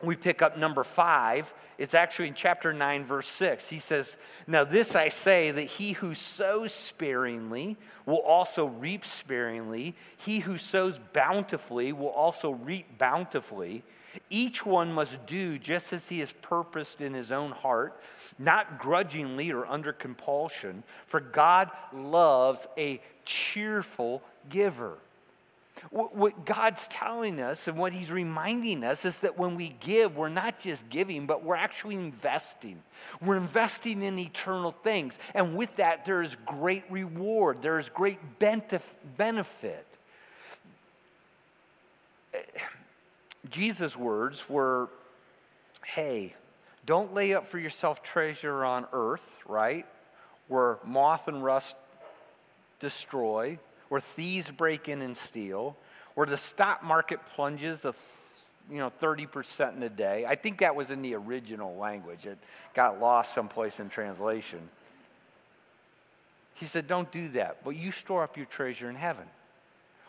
we 0.04 0.16
pick 0.16 0.42
up 0.42 0.58
number 0.58 0.84
five. 0.84 1.54
It's 1.78 1.94
actually 1.94 2.30
in 2.30 2.34
chapter 2.34 2.74
9, 2.74 3.06
verse 3.06 3.28
6. 3.28 3.70
He 3.70 3.80
says, 3.80 4.18
Now 4.48 4.64
this 4.64 4.96
I 4.96 5.10
say 5.10 5.52
that 5.52 5.64
he 5.64 5.94
who 5.94 6.14
sows 6.14 6.74
sparingly 6.74 7.78
will 8.06 8.20
also 8.20 8.66
reap 8.66 9.06
sparingly. 9.06 9.96
He 10.18 10.40
who 10.40 10.58
sows 10.58 11.00
bountifully 11.14 11.94
will 11.94 12.10
also 12.10 12.52
reap 12.52 12.98
bountifully. 12.98 13.84
Each 14.30 14.66
one 14.66 14.94
must 14.94 15.26
do 15.26 15.58
just 15.60 15.92
as 15.92 16.08
he 16.08 16.20
has 16.20 16.32
purposed 16.42 17.02
in 17.02 17.14
his 17.14 17.32
own 17.32 17.52
heart, 17.52 18.00
not 18.40 18.80
grudgingly 18.80 19.52
or 19.52 19.66
under 19.66 19.92
compulsion, 19.92 20.84
for 21.08 21.20
God 21.20 21.70
loves 21.94 22.68
a 22.78 23.02
cheerful 23.26 24.22
giver. 24.50 24.98
What 25.92 26.46
God's 26.46 26.88
telling 26.88 27.40
us 27.40 27.68
and 27.68 27.78
what 27.78 27.94
He's 27.94 28.12
reminding 28.12 28.84
us 28.84 29.06
is 29.06 29.20
that 29.22 29.38
when 29.38 29.56
we 29.56 29.76
give, 29.80 30.16
we're 30.16 30.30
not 30.30 30.60
just 30.60 30.88
giving, 30.90 31.26
but 31.26 31.44
we're 31.44 31.56
actually 31.56 31.96
investing. 31.96 32.82
We're 33.22 33.38
investing 33.38 34.02
in 34.02 34.18
eternal 34.18 34.72
things. 34.72 35.20
And 35.34 35.56
with 35.56 35.76
that, 35.76 36.06
there 36.06 36.22
is 36.22 36.36
great 36.46 36.84
reward, 36.90 37.62
there 37.62 37.80
is 37.80 37.90
great 37.90 38.20
benefit. 38.40 39.86
Eh, 42.34 42.40
Jesus' 43.50 43.98
words 43.98 44.50
were 44.50 44.90
hey, 45.84 46.34
don't 46.86 47.14
lay 47.14 47.34
up 47.36 47.48
for 47.48 47.60
yourself 47.60 48.02
treasure 48.02 48.66
on 48.66 48.88
earth, 48.92 49.38
right? 49.48 49.86
where 50.48 50.78
moth 50.86 51.28
and 51.28 51.44
rust 51.44 51.76
destroy, 52.80 53.58
where 53.96 54.02
thieves 54.02 54.52
break 54.52 54.90
in 54.90 55.02
and 55.02 55.16
steal, 55.16 55.74
where 56.16 56.28
the 56.28 56.36
stock 56.36 56.84
market 56.84 57.18
plunges 57.34 57.86
of 57.86 57.96
you 58.70 58.78
know 58.78 58.92
30% 59.02 59.78
in 59.78 59.84
a 59.84 59.90
day. 59.90 60.26
I 60.28 60.36
think 60.36 60.58
that 60.58 60.76
was 60.76 60.90
in 60.90 61.02
the 61.02 61.14
original 61.16 61.78
language. 61.78 62.26
It 62.26 62.38
got 62.74 63.00
lost 63.00 63.34
someplace 63.34 63.80
in 63.80 63.88
translation. 63.88 64.60
He 66.56 66.66
said, 66.66 66.90
Don't 66.90 67.10
do 67.10 67.30
that, 67.30 67.64
but 67.64 67.78
you 67.78 67.94
store 67.94 68.22
up 68.22 68.36
your 68.36 68.48
treasure 68.48 68.90
in 68.90 68.96
heaven, 68.98 69.28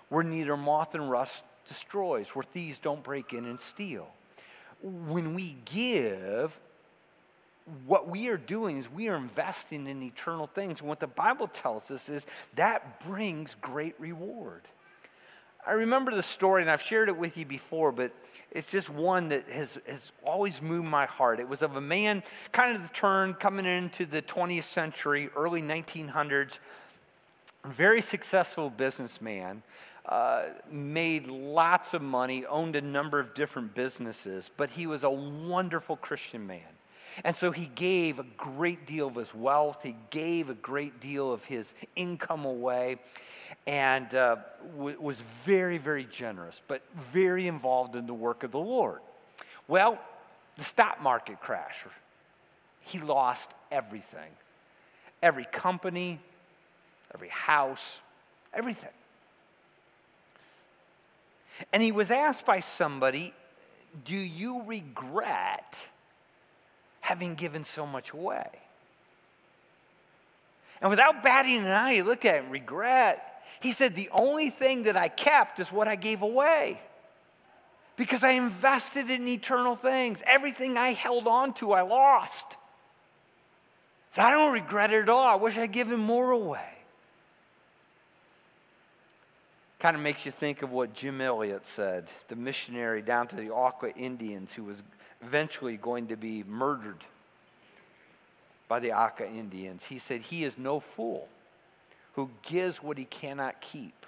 where 0.09 0.25
neither 0.25 0.57
moth 0.57 0.96
and 0.96 1.09
rust 1.09 1.44
destroys, 1.68 2.31
where 2.31 2.42
thieves 2.42 2.81
don't 2.81 3.05
break 3.05 3.33
in 3.35 3.44
and 3.44 3.61
steal. 3.61 4.09
When 4.83 5.33
we 5.37 5.55
give, 5.64 6.59
what 7.87 8.09
we 8.09 8.29
are 8.29 8.37
doing 8.37 8.79
is 8.79 8.90
we 8.90 9.09
are 9.09 9.16
investing 9.16 9.87
in 9.87 10.02
eternal 10.02 10.46
things. 10.46 10.81
And 10.81 10.88
what 10.88 11.00
the 11.00 11.07
Bible 11.07 11.48
tells 11.48 11.90
us 11.90 12.09
is 12.09 12.24
that 12.55 13.00
brings 13.05 13.57
great 13.61 13.98
reward. 13.98 14.62
I 15.66 15.72
remember 15.72 16.14
the 16.14 16.22
story, 16.22 16.62
and 16.62 16.70
I've 16.70 16.83
shared 16.83 17.09
it 17.09 17.16
with 17.16 17.37
you 17.37 17.44
before, 17.44 17.90
but 17.90 18.12
it's 18.52 18.70
just 18.70 18.88
one 18.88 19.31
that 19.31 19.48
has, 19.48 19.81
has 19.88 20.12
always 20.24 20.62
moved 20.62 20.87
my 20.87 21.07
heart. 21.07 21.40
It 21.40 21.48
was 21.48 21.61
of 21.61 21.74
a 21.74 21.81
man, 21.81 22.22
kind 22.52 22.76
of 22.76 22.83
the 22.83 22.94
turn 22.94 23.35
coming 23.35 23.66
into 23.66 24.07
the 24.07 24.22
20th 24.22 24.62
century, 24.62 25.29
early 25.35 25.61
1900s, 25.61 26.61
very 27.64 28.00
successful 28.00 28.70
businessman, 28.70 29.64
uh, 30.09 30.44
made 30.70 31.26
lots 31.26 31.94
of 31.94 32.02
money, 32.02 32.46
owned 32.46 32.76
a 32.76 32.81
number 32.81 33.18
of 33.18 33.35
different 33.35 33.74
businesses, 33.74 34.48
but 34.57 34.70
he 34.70 34.87
was 34.87 35.02
a 35.02 35.11
wonderful 35.11 35.96
Christian 35.96 36.46
man. 36.46 36.76
And 37.24 37.35
so 37.35 37.50
he 37.50 37.66
gave 37.74 38.18
a 38.18 38.26
great 38.37 38.87
deal 38.87 39.09
of 39.09 39.14
his 39.14 39.35
wealth, 39.35 39.83
he 39.83 39.96
gave 40.11 40.50
a 40.50 40.55
great 40.55 41.00
deal 41.00 41.33
of 41.33 41.44
his 41.44 41.72
income 41.94 42.44
away, 42.44 42.98
and 43.66 44.14
uh, 44.14 44.37
w- 44.76 45.00
was 45.00 45.22
very, 45.44 45.79
very 45.79 46.05
generous, 46.05 46.61
but 46.68 46.83
very 47.12 47.46
involved 47.46 47.96
in 47.96 48.07
the 48.07 48.14
work 48.14 48.42
of 48.42 48.50
the 48.50 48.59
Lord. 48.59 49.00
Well, 49.68 49.98
the 50.57 50.64
stock 50.64 51.02
market 51.02 51.40
crashed. 51.40 51.87
He 52.81 52.98
lost 52.98 53.50
everything 53.70 54.31
every 55.22 55.46
company, 55.46 56.20
every 57.12 57.31
house, 57.31 58.00
everything. 58.52 58.90
And 61.72 61.83
he 61.83 61.90
was 61.90 62.11
asked 62.11 62.44
by 62.44 62.61
somebody, 62.61 63.33
Do 64.05 64.16
you 64.16 64.62
regret? 64.64 65.76
Having 67.07 67.37
given 67.37 67.62
so 67.62 67.87
much 67.87 68.11
away. 68.11 68.49
And 70.81 70.90
without 70.90 71.23
batting 71.23 71.59
an 71.59 71.66
eye, 71.66 71.92
you 71.92 72.05
look 72.05 72.25
at 72.25 72.42
him, 72.42 72.51
regret. 72.51 73.45
He 73.61 73.71
said, 73.71 73.95
The 73.95 74.11
only 74.11 74.51
thing 74.51 74.83
that 74.83 74.97
I 74.97 75.07
kept 75.07 75.61
is 75.61 75.71
what 75.71 75.87
I 75.87 75.95
gave 75.95 76.23
away. 76.23 76.81
Because 77.95 78.25
I 78.25 78.33
invested 78.33 79.09
in 79.09 79.29
eternal 79.29 79.77
things. 79.77 80.21
Everything 80.27 80.77
I 80.77 80.95
held 80.95 81.29
on 81.29 81.55
to, 81.55 81.73
I 81.73 81.83
lost. 81.83 82.45
So 84.11 84.23
I 84.23 84.33
don't 84.33 84.53
regret 84.53 84.92
it 84.92 85.03
at 85.03 85.09
all. 85.09 85.29
I 85.29 85.37
wish 85.37 85.57
I'd 85.57 85.71
given 85.71 86.01
more 86.01 86.33
away. 86.33 86.73
Kind 89.79 89.95
of 89.95 90.03
makes 90.03 90.27
you 90.27 90.33
think 90.33 90.62
of 90.62 90.73
what 90.73 90.92
Jim 90.92 91.21
Elliot 91.21 91.66
said, 91.66 92.07
the 92.27 92.35
missionary 92.35 93.01
down 93.01 93.29
to 93.29 93.37
the 93.37 93.51
Auca 93.51 93.95
Indians 93.95 94.53
who 94.53 94.64
was 94.64 94.83
eventually 95.22 95.76
going 95.76 96.09
to 96.09 96.16
be 96.16 96.44
murdered 96.44 97.05
by 98.68 98.81
the 98.81 98.92
Auca 98.92 99.29
Indians. 99.29 99.85
He 99.85 99.98
said, 99.98 100.20
He 100.20 100.44
is 100.44 100.59
no 100.59 100.81
fool 100.81 101.29
who 102.14 102.31
gives 102.42 102.83
what 102.83 102.98
he 102.98 103.05
cannot 103.05 103.61
keep 103.61 104.07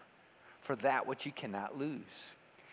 for 0.62 0.76
that 0.76 1.06
which 1.06 1.24
he 1.24 1.30
cannot 1.30 1.78
lose. 1.78 2.00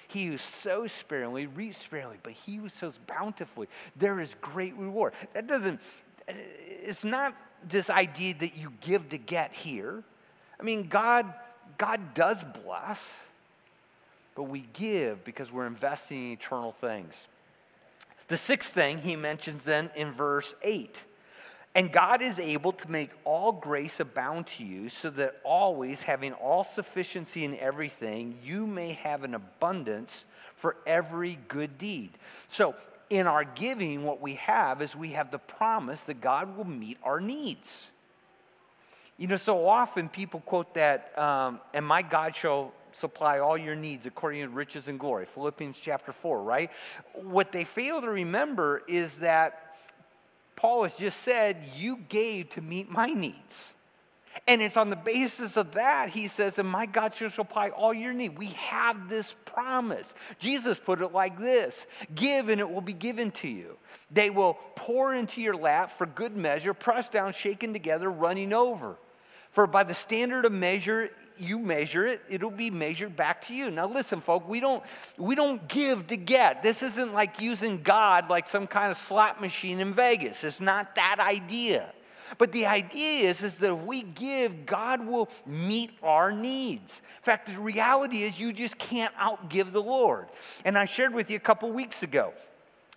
He 0.08 0.28
who 0.28 0.38
sows 0.38 0.92
sparingly 0.92 1.48
reaps 1.48 1.78
sparingly, 1.78 2.18
but 2.24 2.34
he 2.34 2.58
who 2.58 2.70
sows 2.70 3.00
bountifully, 3.08 3.68
there 3.96 4.20
is 4.20 4.36
great 4.42 4.76
reward. 4.76 5.14
That 5.34 5.48
doesn't, 5.48 5.82
it's 6.28 7.04
not 7.04 7.36
this 7.68 7.90
idea 7.90 8.36
that 8.36 8.56
you 8.56 8.72
give 8.82 9.10
to 9.10 9.18
get 9.18 9.52
here. 9.54 10.04
I 10.60 10.64
mean, 10.64 10.88
God, 10.88 11.34
God 11.78 12.14
does 12.14 12.44
bless, 12.64 13.22
but 14.36 14.44
we 14.44 14.66
give 14.74 15.24
because 15.26 15.52
we're 15.52 15.68
investing 15.68 16.28
in 16.28 16.32
eternal 16.34 16.72
things. 16.72 17.28
The 18.28 18.38
sixth 18.38 18.74
thing 18.74 19.00
he 19.00 19.16
mentions 19.16 19.64
then 19.64 19.92
in 19.96 20.12
verse 20.12 20.56
8. 20.64 20.98
And 21.76 21.92
God 21.92 22.22
is 22.22 22.40
able 22.40 22.72
to 22.72 22.90
make 22.90 23.10
all 23.26 23.52
grace 23.52 24.00
abound 24.00 24.48
to 24.48 24.64
you, 24.64 24.88
so 24.88 25.10
that 25.12 25.36
always, 25.44 26.02
having 26.02 26.32
all 26.34 26.64
sufficiency 26.64 27.44
in 27.44 27.60
everything, 27.60 28.40
you 28.44 28.66
may 28.66 28.94
have 28.94 29.26
an 29.26 29.36
abundance 29.36 30.24
for 30.56 30.78
every 30.88 31.38
good 31.50 31.78
deed. 31.78 32.12
So, 32.48 32.76
in 33.10 33.28
our 33.28 33.44
giving, 33.44 34.04
what 34.04 34.22
we 34.22 34.36
have 34.36 34.82
is 34.82 34.96
we 34.96 35.12
have 35.12 35.32
the 35.32 35.38
promise 35.38 36.06
that 36.06 36.22
God 36.22 36.58
will 36.58 36.66
meet 36.66 36.98
our 37.04 37.20
needs. 37.20 37.90
You 39.18 39.28
know, 39.28 39.36
so 39.36 39.68
often 39.68 40.10
people 40.10 40.40
quote 40.40 40.74
that, 40.74 41.18
um, 41.20 41.60
and 41.74 41.86
my 41.86 42.02
God 42.02 42.36
shall 42.36 42.74
supply 42.96 43.40
all 43.40 43.58
your 43.58 43.76
needs 43.76 44.06
according 44.06 44.42
to 44.42 44.50
riches 44.50 44.88
and 44.88 45.00
glory. 45.00 45.26
Philippians 45.26 45.78
chapter 45.82 46.12
4, 46.12 46.42
right? 46.42 46.72
What 47.14 47.52
they 47.52 47.64
fail 47.64 48.02
to 48.02 48.10
remember 48.10 48.82
is 48.88 49.16
that 49.16 49.76
Paul 50.56 50.84
has 50.84 50.96
just 50.96 51.22
said, 51.22 51.58
You 51.76 51.98
gave 52.10 52.50
to 52.52 52.62
meet 52.62 52.90
my 52.90 53.08
needs. 53.08 53.74
And 54.48 54.62
it's 54.62 54.78
on 54.78 54.90
the 54.90 54.96
basis 54.96 55.56
of 55.56 55.72
that, 55.74 56.10
he 56.10 56.28
says, 56.28 56.60
And 56.60 56.68
my 56.68 56.86
God 56.86 57.16
shall 57.16 57.30
supply 57.30 57.70
all 57.70 57.94
your 57.94 58.14
need. 58.14 58.38
We 58.38 58.48
have 58.48 59.10
this 59.10 59.34
promise. 59.46 60.14
Jesus 60.40 60.78
put 60.78 61.02
it 61.02 61.14
like 61.14 61.38
this 61.38 61.86
Give, 62.14 62.50
and 62.50 62.60
it 62.62 62.70
will 62.70 62.82
be 62.82 62.94
given 62.94 63.32
to 63.32 63.48
you. 63.48 63.78
They 64.12 64.30
will 64.30 64.58
pour 64.76 65.14
into 65.14 65.42
your 65.42 65.56
lap 65.56 65.92
for 65.92 66.06
good 66.06 66.36
measure, 66.36 66.74
pressed 66.74 67.12
down, 67.12 67.34
shaken 67.34 67.74
together, 67.74 68.10
running 68.10 68.54
over. 68.54 68.98
For 69.56 69.68
by 69.68 69.84
the 69.84 69.94
standard 69.94 70.44
of 70.44 70.52
measure 70.52 71.10
you 71.38 71.60
measure 71.60 72.06
it, 72.06 72.22
it'll 72.30 72.52
be 72.52 72.70
measured 72.70 73.16
back 73.16 73.48
to 73.48 73.54
you. 73.54 73.72
Now 73.72 73.88
listen, 73.88 74.20
folk, 74.20 74.50
we 74.50 74.60
don't 74.60 74.84
we 75.18 75.34
don't 75.34 75.66
give 75.70 76.08
to 76.08 76.18
get. 76.18 76.62
This 76.62 76.84
isn't 76.84 77.14
like 77.14 77.40
using 77.40 77.82
God 77.82 78.30
like 78.30 78.50
some 78.50 78.68
kind 78.68 78.92
of 78.92 78.98
slot 78.98 79.40
machine 79.40 79.80
in 79.80 79.94
Vegas. 79.94 80.44
It's 80.44 80.60
not 80.60 80.96
that 80.96 81.22
idea. 81.22 81.90
But 82.38 82.52
the 82.52 82.66
idea 82.66 83.30
is, 83.30 83.44
is 83.44 83.56
that 83.60 83.72
if 83.72 83.82
we 83.84 84.02
give, 84.02 84.66
God 84.66 85.08
will 85.08 85.30
meet 85.46 85.92
our 86.04 86.34
needs. 86.34 87.02
In 87.20 87.24
fact, 87.24 87.48
the 87.48 87.62
reality 87.62 88.24
is 88.24 88.38
you 88.38 88.52
just 88.52 88.78
can't 88.78 89.16
outgive 89.16 89.72
the 89.72 89.82
Lord. 89.82 90.28
And 90.66 90.78
I 90.78 90.84
shared 90.84 91.14
with 91.14 91.30
you 91.30 91.38
a 91.38 91.40
couple 91.40 91.72
weeks 91.72 92.04
ago. 92.04 92.34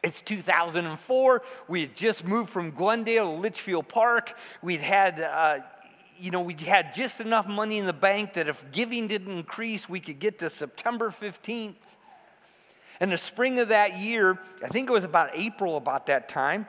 It's 0.03 0.21
2004. 0.23 1.43
We 1.67 1.83
had 1.83 1.97
just 1.97 2.25
moved 2.25 2.51
from 2.51 2.71
Glendale 2.71 3.35
to 3.35 3.41
Litchfield 3.41 3.89
Park. 3.89 4.39
We'd 4.63 4.81
had 4.81 5.21
uh, 5.21 5.59
you 6.19 6.31
know, 6.31 6.43
we 6.43 6.55
had 6.55 6.95
just 6.95 7.21
enough 7.21 7.47
money 7.47 7.79
in 7.79 7.87
the 7.87 7.93
bank 7.93 8.35
that 8.35 8.49
if 8.49 8.71
giving 8.73 9.09
didn't 9.09 9.37
increase, 9.37 9.89
we 9.89 10.01
could 10.01 10.19
get 10.19 10.39
to 10.41 10.51
September 10.51 11.11
15th. 11.11 11.75
In 13.01 13.11
the 13.11 13.19
spring 13.19 13.61
of 13.61 13.69
that 13.69 13.99
year, 13.99 14.41
I 14.63 14.69
think 14.69 14.89
it 14.89 14.93
was 14.93 15.05
about 15.05 15.31
April 15.35 15.77
about 15.77 16.07
that 16.07 16.29
time, 16.29 16.67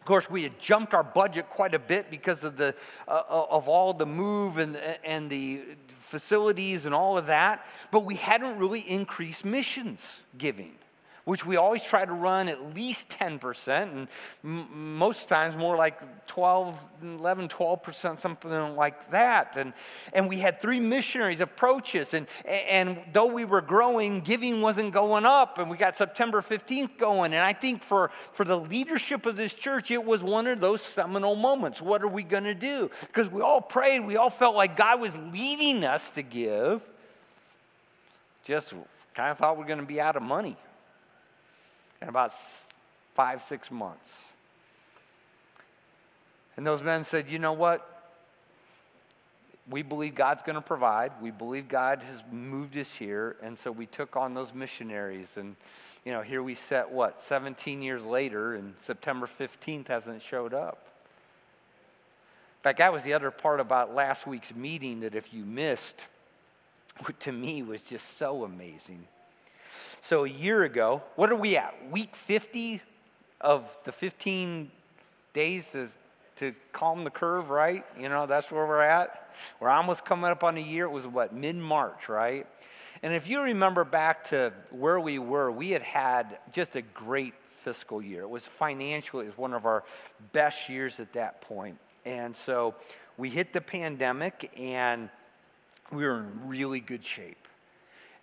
of 0.00 0.06
course, 0.06 0.30
we 0.30 0.42
had 0.42 0.58
jumped 0.58 0.94
our 0.94 1.02
budget 1.02 1.50
quite 1.50 1.74
a 1.74 1.78
bit 1.78 2.10
because 2.10 2.42
of, 2.42 2.56
the, 2.56 2.74
uh, 3.06 3.22
uh 3.28 3.46
of 3.50 3.68
all 3.68 3.92
the 3.92 4.06
move 4.06 4.56
and, 4.56 4.76
and 5.04 5.28
the 5.28 5.60
facilities 6.00 6.86
and 6.86 6.94
all 6.94 7.18
of 7.18 7.26
that, 7.26 7.66
but 7.90 8.04
we 8.04 8.14
hadn't 8.14 8.58
really 8.58 8.80
increased 8.80 9.44
missions 9.44 10.20
giving 10.38 10.74
which 11.24 11.44
we 11.44 11.56
always 11.56 11.82
try 11.82 12.04
to 12.04 12.12
run 12.12 12.48
at 12.48 12.74
least 12.74 13.08
10%, 13.10 13.68
and 13.68 14.08
m- 14.44 14.96
most 14.96 15.28
times 15.28 15.56
more 15.56 15.76
like 15.76 16.26
12, 16.26 16.82
11, 17.02 17.48
12%, 17.48 18.20
something 18.20 18.76
like 18.76 19.10
that. 19.10 19.56
And, 19.56 19.72
and 20.12 20.28
we 20.28 20.38
had 20.38 20.60
three 20.60 20.80
missionaries 20.80 21.40
approach 21.40 21.94
us, 21.96 22.14
and, 22.14 22.26
and 22.46 22.98
though 23.12 23.26
we 23.26 23.44
were 23.44 23.60
growing, 23.60 24.20
giving 24.20 24.60
wasn't 24.60 24.92
going 24.92 25.24
up, 25.24 25.58
and 25.58 25.70
we 25.70 25.76
got 25.76 25.94
September 25.94 26.40
15th 26.40 26.96
going. 26.98 27.32
And 27.34 27.44
I 27.44 27.52
think 27.52 27.82
for, 27.82 28.10
for 28.32 28.44
the 28.44 28.56
leadership 28.56 29.26
of 29.26 29.36
this 29.36 29.52
church, 29.52 29.90
it 29.90 30.04
was 30.04 30.22
one 30.22 30.46
of 30.46 30.60
those 30.60 30.80
seminal 30.80 31.36
moments. 31.36 31.82
What 31.82 32.02
are 32.02 32.08
we 32.08 32.22
going 32.22 32.44
to 32.44 32.54
do? 32.54 32.90
Because 33.02 33.30
we 33.30 33.42
all 33.42 33.60
prayed, 33.60 34.06
we 34.06 34.16
all 34.16 34.30
felt 34.30 34.56
like 34.56 34.76
God 34.76 35.00
was 35.00 35.16
leading 35.32 35.84
us 35.84 36.10
to 36.12 36.22
give. 36.22 36.80
Just 38.44 38.72
kind 39.14 39.30
of 39.30 39.38
thought 39.38 39.58
we 39.58 39.64
are 39.64 39.66
going 39.66 39.80
to 39.80 39.86
be 39.86 40.00
out 40.00 40.16
of 40.16 40.22
money 40.22 40.56
in 42.02 42.08
about 42.08 42.32
five, 43.14 43.42
six 43.42 43.70
months. 43.70 44.26
And 46.56 46.66
those 46.66 46.82
men 46.82 47.04
said, 47.04 47.28
You 47.28 47.38
know 47.38 47.52
what? 47.52 47.86
We 49.68 49.82
believe 49.82 50.14
God's 50.14 50.42
going 50.42 50.56
to 50.56 50.60
provide. 50.60 51.12
We 51.22 51.30
believe 51.30 51.68
God 51.68 52.02
has 52.02 52.24
moved 52.32 52.76
us 52.76 52.92
here. 52.92 53.36
And 53.40 53.56
so 53.56 53.70
we 53.70 53.86
took 53.86 54.16
on 54.16 54.34
those 54.34 54.52
missionaries. 54.52 55.36
And, 55.36 55.54
you 56.04 56.12
know, 56.12 56.22
here 56.22 56.42
we 56.42 56.54
set 56.54 56.90
what, 56.90 57.22
17 57.22 57.80
years 57.80 58.04
later, 58.04 58.56
and 58.56 58.74
September 58.80 59.28
15th 59.28 59.86
hasn't 59.88 60.22
showed 60.22 60.54
up. 60.54 60.86
In 62.58 62.62
fact, 62.62 62.78
that 62.78 62.92
was 62.92 63.04
the 63.04 63.12
other 63.12 63.30
part 63.30 63.60
about 63.60 63.94
last 63.94 64.26
week's 64.26 64.54
meeting 64.54 65.00
that 65.00 65.14
if 65.14 65.32
you 65.32 65.44
missed, 65.44 66.04
to 67.20 67.32
me 67.32 67.62
was 67.62 67.82
just 67.82 68.16
so 68.16 68.44
amazing. 68.44 69.06
So 70.02 70.24
a 70.24 70.28
year 70.28 70.64
ago, 70.64 71.02
what 71.16 71.30
are 71.30 71.36
we 71.36 71.56
at? 71.56 71.74
Week 71.90 72.16
50 72.16 72.80
of 73.40 73.76
the 73.84 73.92
15 73.92 74.70
days 75.34 75.70
to, 75.70 75.88
to 76.36 76.54
calm 76.72 77.04
the 77.04 77.10
curve, 77.10 77.50
right? 77.50 77.84
You 77.98 78.08
know, 78.08 78.26
that's 78.26 78.50
where 78.50 78.66
we're 78.66 78.82
at. 78.82 79.34
We're 79.60 79.68
almost 79.68 80.04
coming 80.04 80.30
up 80.30 80.42
on 80.42 80.56
a 80.56 80.60
year. 80.60 80.86
It 80.86 80.90
was 80.90 81.06
what, 81.06 81.34
mid 81.34 81.56
March, 81.56 82.08
right? 82.08 82.46
And 83.02 83.14
if 83.14 83.28
you 83.28 83.42
remember 83.42 83.84
back 83.84 84.24
to 84.24 84.52
where 84.70 84.98
we 84.98 85.18
were, 85.18 85.50
we 85.50 85.70
had 85.70 85.82
had 85.82 86.38
just 86.52 86.76
a 86.76 86.82
great 86.82 87.34
fiscal 87.50 88.02
year. 88.02 88.22
It 88.22 88.30
was 88.30 88.44
financially, 88.44 89.26
it 89.26 89.28
was 89.28 89.38
one 89.38 89.54
of 89.54 89.66
our 89.66 89.84
best 90.32 90.68
years 90.68 90.98
at 90.98 91.12
that 91.12 91.40
point. 91.42 91.78
And 92.04 92.34
so 92.34 92.74
we 93.16 93.30
hit 93.30 93.52
the 93.52 93.60
pandemic 93.60 94.50
and 94.58 95.10
we 95.92 96.04
were 96.06 96.20
in 96.20 96.48
really 96.48 96.80
good 96.80 97.04
shape. 97.04 97.39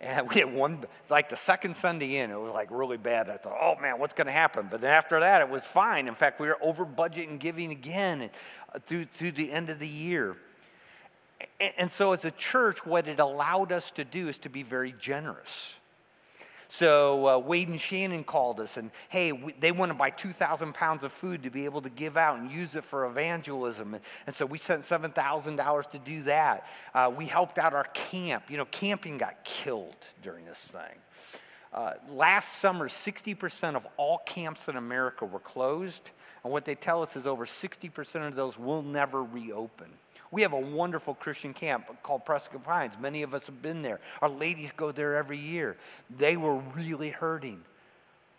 And 0.00 0.28
we 0.34 0.36
had 0.36 0.52
one, 0.52 0.84
like 1.10 1.28
the 1.28 1.36
second 1.36 1.76
Sunday 1.76 2.18
in, 2.18 2.30
it 2.30 2.38
was 2.38 2.52
like 2.52 2.68
really 2.70 2.96
bad. 2.96 3.28
I 3.28 3.36
thought, 3.36 3.58
oh 3.60 3.80
man, 3.80 3.98
what's 3.98 4.14
going 4.14 4.26
to 4.26 4.32
happen? 4.32 4.68
But 4.70 4.80
then 4.80 4.92
after 4.92 5.20
that, 5.20 5.40
it 5.40 5.48
was 5.48 5.64
fine. 5.64 6.08
In 6.08 6.14
fact, 6.14 6.40
we 6.40 6.48
were 6.48 6.58
over 6.60 6.84
budget 6.84 7.28
and 7.28 7.40
giving 7.40 7.70
again 7.70 8.30
uh, 8.74 8.78
through, 8.86 9.06
through 9.06 9.32
the 9.32 9.52
end 9.52 9.70
of 9.70 9.78
the 9.78 9.88
year. 9.88 10.36
And 11.78 11.88
so, 11.88 12.12
as 12.12 12.24
a 12.24 12.32
church, 12.32 12.84
what 12.84 13.06
it 13.06 13.20
allowed 13.20 13.70
us 13.70 13.92
to 13.92 14.04
do 14.04 14.28
is 14.28 14.38
to 14.38 14.48
be 14.48 14.64
very 14.64 14.92
generous. 14.98 15.74
So 16.70 17.26
uh, 17.26 17.38
Wade 17.38 17.68
and 17.68 17.80
Shannon 17.80 18.24
called 18.24 18.60
us, 18.60 18.76
and 18.76 18.90
hey, 19.08 19.32
we, 19.32 19.52
they 19.52 19.72
want 19.72 19.90
to 19.90 19.94
buy 19.94 20.10
2,000 20.10 20.74
pounds 20.74 21.02
of 21.02 21.12
food 21.12 21.42
to 21.44 21.50
be 21.50 21.64
able 21.64 21.80
to 21.80 21.88
give 21.88 22.18
out 22.18 22.38
and 22.38 22.50
use 22.50 22.74
it 22.74 22.84
for 22.84 23.06
evangelism. 23.06 23.94
And, 23.94 24.02
and 24.26 24.36
so 24.36 24.44
we 24.44 24.58
sent 24.58 24.82
$7,000 24.82 25.90
to 25.90 25.98
do 25.98 26.22
that. 26.24 26.66
Uh, 26.94 27.10
we 27.16 27.24
helped 27.24 27.58
out 27.58 27.72
our 27.72 27.84
camp. 27.94 28.50
You 28.50 28.58
know, 28.58 28.66
camping 28.66 29.16
got 29.16 29.44
killed 29.44 29.96
during 30.22 30.44
this 30.44 30.58
thing. 30.58 30.98
Uh, 31.72 31.94
last 32.10 32.58
summer, 32.58 32.88
60% 32.88 33.74
of 33.74 33.86
all 33.96 34.18
camps 34.18 34.68
in 34.68 34.76
America 34.76 35.24
were 35.24 35.38
closed. 35.38 36.10
And 36.44 36.52
what 36.52 36.64
they 36.64 36.74
tell 36.74 37.02
us 37.02 37.16
is 37.16 37.26
over 37.26 37.46
60% 37.46 38.26
of 38.26 38.34
those 38.34 38.58
will 38.58 38.82
never 38.82 39.22
reopen. 39.22 39.88
We 40.30 40.42
have 40.42 40.52
a 40.52 40.60
wonderful 40.60 41.14
Christian 41.14 41.54
camp 41.54 41.86
called 42.02 42.24
Prescott 42.24 42.64
Pines. 42.64 42.94
Many 43.00 43.22
of 43.22 43.34
us 43.34 43.46
have 43.46 43.62
been 43.62 43.82
there. 43.82 44.00
Our 44.20 44.28
ladies 44.28 44.72
go 44.76 44.92
there 44.92 45.16
every 45.16 45.38
year. 45.38 45.76
They 46.16 46.36
were 46.36 46.56
really 46.56 47.10
hurting. 47.10 47.62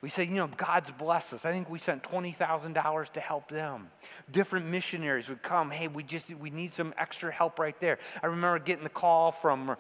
We 0.02 0.10
said, 0.10 0.30
you 0.30 0.36
know, 0.36 0.48
God's 0.48 0.92
blessed 0.92 1.34
us. 1.34 1.46
I 1.46 1.52
think 1.52 1.70
we 1.70 1.78
sent 1.78 2.04
$20,000 2.04 3.12
to 3.14 3.20
help 3.20 3.50
them. 3.50 3.90
Different 4.32 4.68
missionaries 4.68 5.28
would 5.28 5.42
come. 5.42 5.72
Hey, 5.72 5.88
we 5.90 6.04
just, 6.04 6.30
we 6.36 6.50
need 6.50 6.72
some 6.72 6.94
extra 6.98 7.32
help 7.32 7.60
right 7.60 7.78
there. 7.82 8.00
I 8.24 8.28
remember 8.28 8.60
getting 8.60 8.86
the 8.86 8.90
call 8.90 9.32
from, 9.32 9.76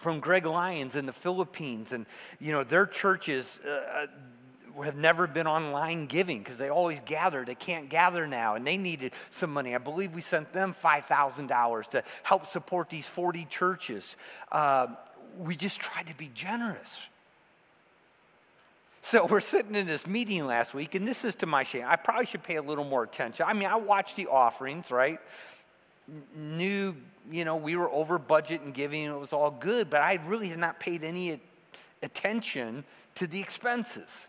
from 0.00 0.18
Greg 0.18 0.44
Lyons 0.44 0.96
in 0.96 1.06
the 1.06 1.12
Philippines. 1.12 1.92
And, 1.92 2.06
you 2.40 2.50
know, 2.50 2.64
their 2.64 2.84
churches, 2.84 3.60
uh, 3.64 4.06
have 4.84 4.96
never 4.96 5.26
been 5.26 5.46
online 5.46 6.06
giving 6.06 6.38
because 6.38 6.58
they 6.58 6.68
always 6.68 7.00
gather. 7.04 7.44
They 7.44 7.54
can't 7.54 7.88
gather 7.88 8.26
now, 8.26 8.54
and 8.54 8.66
they 8.66 8.76
needed 8.76 9.12
some 9.30 9.52
money. 9.52 9.74
I 9.74 9.78
believe 9.78 10.14
we 10.14 10.20
sent 10.20 10.52
them 10.52 10.74
$5,000 10.74 11.90
to 11.90 12.04
help 12.22 12.46
support 12.46 12.90
these 12.90 13.06
40 13.06 13.46
churches. 13.46 14.16
Uh, 14.52 14.88
we 15.38 15.56
just 15.56 15.80
tried 15.80 16.06
to 16.08 16.14
be 16.14 16.30
generous. 16.34 17.00
So 19.02 19.26
we're 19.30 19.40
sitting 19.40 19.74
in 19.74 19.86
this 19.86 20.06
meeting 20.06 20.46
last 20.46 20.74
week, 20.74 20.94
and 20.94 21.06
this 21.06 21.24
is 21.24 21.34
to 21.36 21.46
my 21.46 21.62
shame. 21.64 21.84
I 21.86 21.96
probably 21.96 22.26
should 22.26 22.42
pay 22.42 22.56
a 22.56 22.62
little 22.62 22.84
more 22.84 23.02
attention. 23.02 23.46
I 23.48 23.54
mean, 23.54 23.68
I 23.68 23.76
watched 23.76 24.16
the 24.16 24.26
offerings, 24.26 24.90
right? 24.90 25.18
Knew, 26.36 26.94
you 27.30 27.44
know, 27.44 27.56
we 27.56 27.76
were 27.76 27.90
over 27.90 28.18
budget 28.18 28.62
and 28.62 28.72
giving, 28.72 29.06
and 29.06 29.14
it 29.14 29.18
was 29.18 29.32
all 29.32 29.50
good, 29.50 29.90
but 29.90 30.02
I 30.02 30.20
really 30.26 30.48
had 30.48 30.58
not 30.58 30.80
paid 30.80 31.04
any 31.04 31.40
attention 32.02 32.84
to 33.16 33.26
the 33.26 33.40
expenses. 33.40 34.28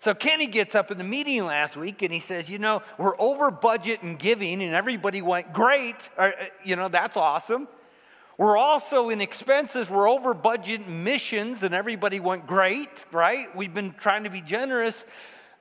So 0.00 0.14
Kenny 0.14 0.46
gets 0.46 0.74
up 0.74 0.90
in 0.90 0.98
the 0.98 1.04
meeting 1.04 1.44
last 1.46 1.76
week 1.76 2.02
and 2.02 2.12
he 2.12 2.20
says, 2.20 2.48
You 2.48 2.58
know, 2.58 2.82
we're 2.98 3.18
over 3.18 3.50
budget 3.50 4.02
and 4.02 4.18
giving, 4.18 4.62
and 4.62 4.74
everybody 4.74 5.22
went, 5.22 5.52
Great. 5.52 5.96
Or, 6.18 6.26
uh, 6.26 6.44
you 6.64 6.76
know, 6.76 6.88
that's 6.88 7.16
awesome. 7.16 7.68
We're 8.36 8.56
also 8.56 9.10
in 9.10 9.20
expenses, 9.20 9.88
we're 9.88 10.08
over 10.08 10.34
budget 10.34 10.82
in 10.86 11.04
missions, 11.04 11.62
and 11.62 11.72
everybody 11.72 12.20
went, 12.20 12.46
Great, 12.46 12.90
right? 13.12 13.54
We've 13.56 13.72
been 13.72 13.92
trying 13.92 14.24
to 14.24 14.30
be 14.30 14.40
generous. 14.40 15.04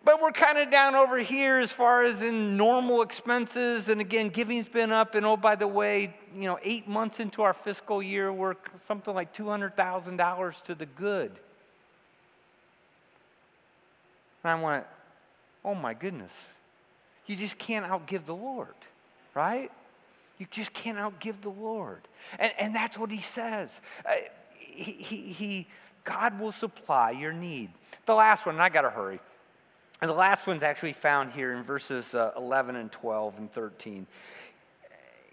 But 0.06 0.22
we're 0.22 0.32
kind 0.34 0.58
of 0.58 0.69
down 0.69 0.96
over 0.96 1.17
here 1.17 1.60
as 1.60 1.72
far 1.72 2.04
as 2.04 2.22
in 2.22 2.58
normal 2.58 3.04
expenses. 3.04 3.88
And 3.88 4.02
again, 4.02 4.28
giving's 4.28 4.67
been 4.67 4.91
up. 4.91 5.15
And 5.15 5.26
oh, 5.26 5.38
by 5.38 5.56
the 5.56 5.67
way, 5.67 6.13
you 6.36 6.43
know, 6.43 6.60
eight 6.62 6.89
months 6.89 7.22
into 7.22 7.41
our 7.41 7.54
fiscal 7.54 8.04
year, 8.04 8.32
we're 8.34 8.56
something 8.86 9.13
like 9.13 9.34
$200,000 9.34 10.63
to 10.63 10.76
the 10.76 10.86
good. 10.86 11.39
And 14.44 14.52
I 14.52 14.62
went, 14.62 14.86
oh 15.64 15.76
my 15.76 15.94
goodness. 15.94 16.34
You 17.26 17.36
just 17.36 17.58
can't 17.58 17.86
outgive 17.86 18.26
the 18.26 18.36
Lord, 18.36 18.76
right? 19.34 19.72
You 20.38 20.46
just 20.52 20.74
can't 20.74 20.98
outgive 20.98 21.42
the 21.42 21.50
Lord. 21.50 22.02
And, 22.38 22.52
and 22.60 22.76
that's 22.76 22.98
what 22.98 23.12
he 23.12 23.22
says. 23.22 23.72
Uh, 24.06 24.14
he, 24.58 24.92
he, 24.92 25.18
he, 25.34 25.68
God 26.04 26.40
will 26.40 26.52
supply 26.52 27.12
your 27.12 27.32
need. 27.32 27.70
The 28.06 28.16
last 28.16 28.46
one, 28.46 28.60
I 28.60 28.70
got 28.70 28.82
to 28.82 28.90
hurry. 28.90 29.20
And 30.02 30.10
the 30.10 30.16
last 30.16 30.48
one's 30.48 30.64
actually 30.64 30.94
found 30.94 31.32
here 31.32 31.54
in 31.54 31.64
verses 31.64 32.14
uh, 32.14 32.32
11 32.36 32.76
and 32.76 32.92
12 32.92 33.38
and 33.38 33.52
13. 33.52 34.06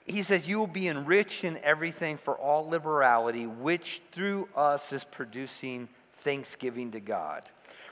He 0.07 0.23
says, 0.23 0.47
You 0.47 0.59
will 0.59 0.69
be 0.69 0.87
enriched 0.87 1.43
in 1.43 1.59
everything 1.65 2.17
for 2.17 2.37
all 2.37 2.69
liberality, 2.69 3.47
which 3.47 4.01
through 4.13 4.49
us 4.55 4.93
is 4.93 5.03
producing 5.03 5.89
thanksgiving 6.19 6.93
to 6.93 7.01
God. 7.01 7.43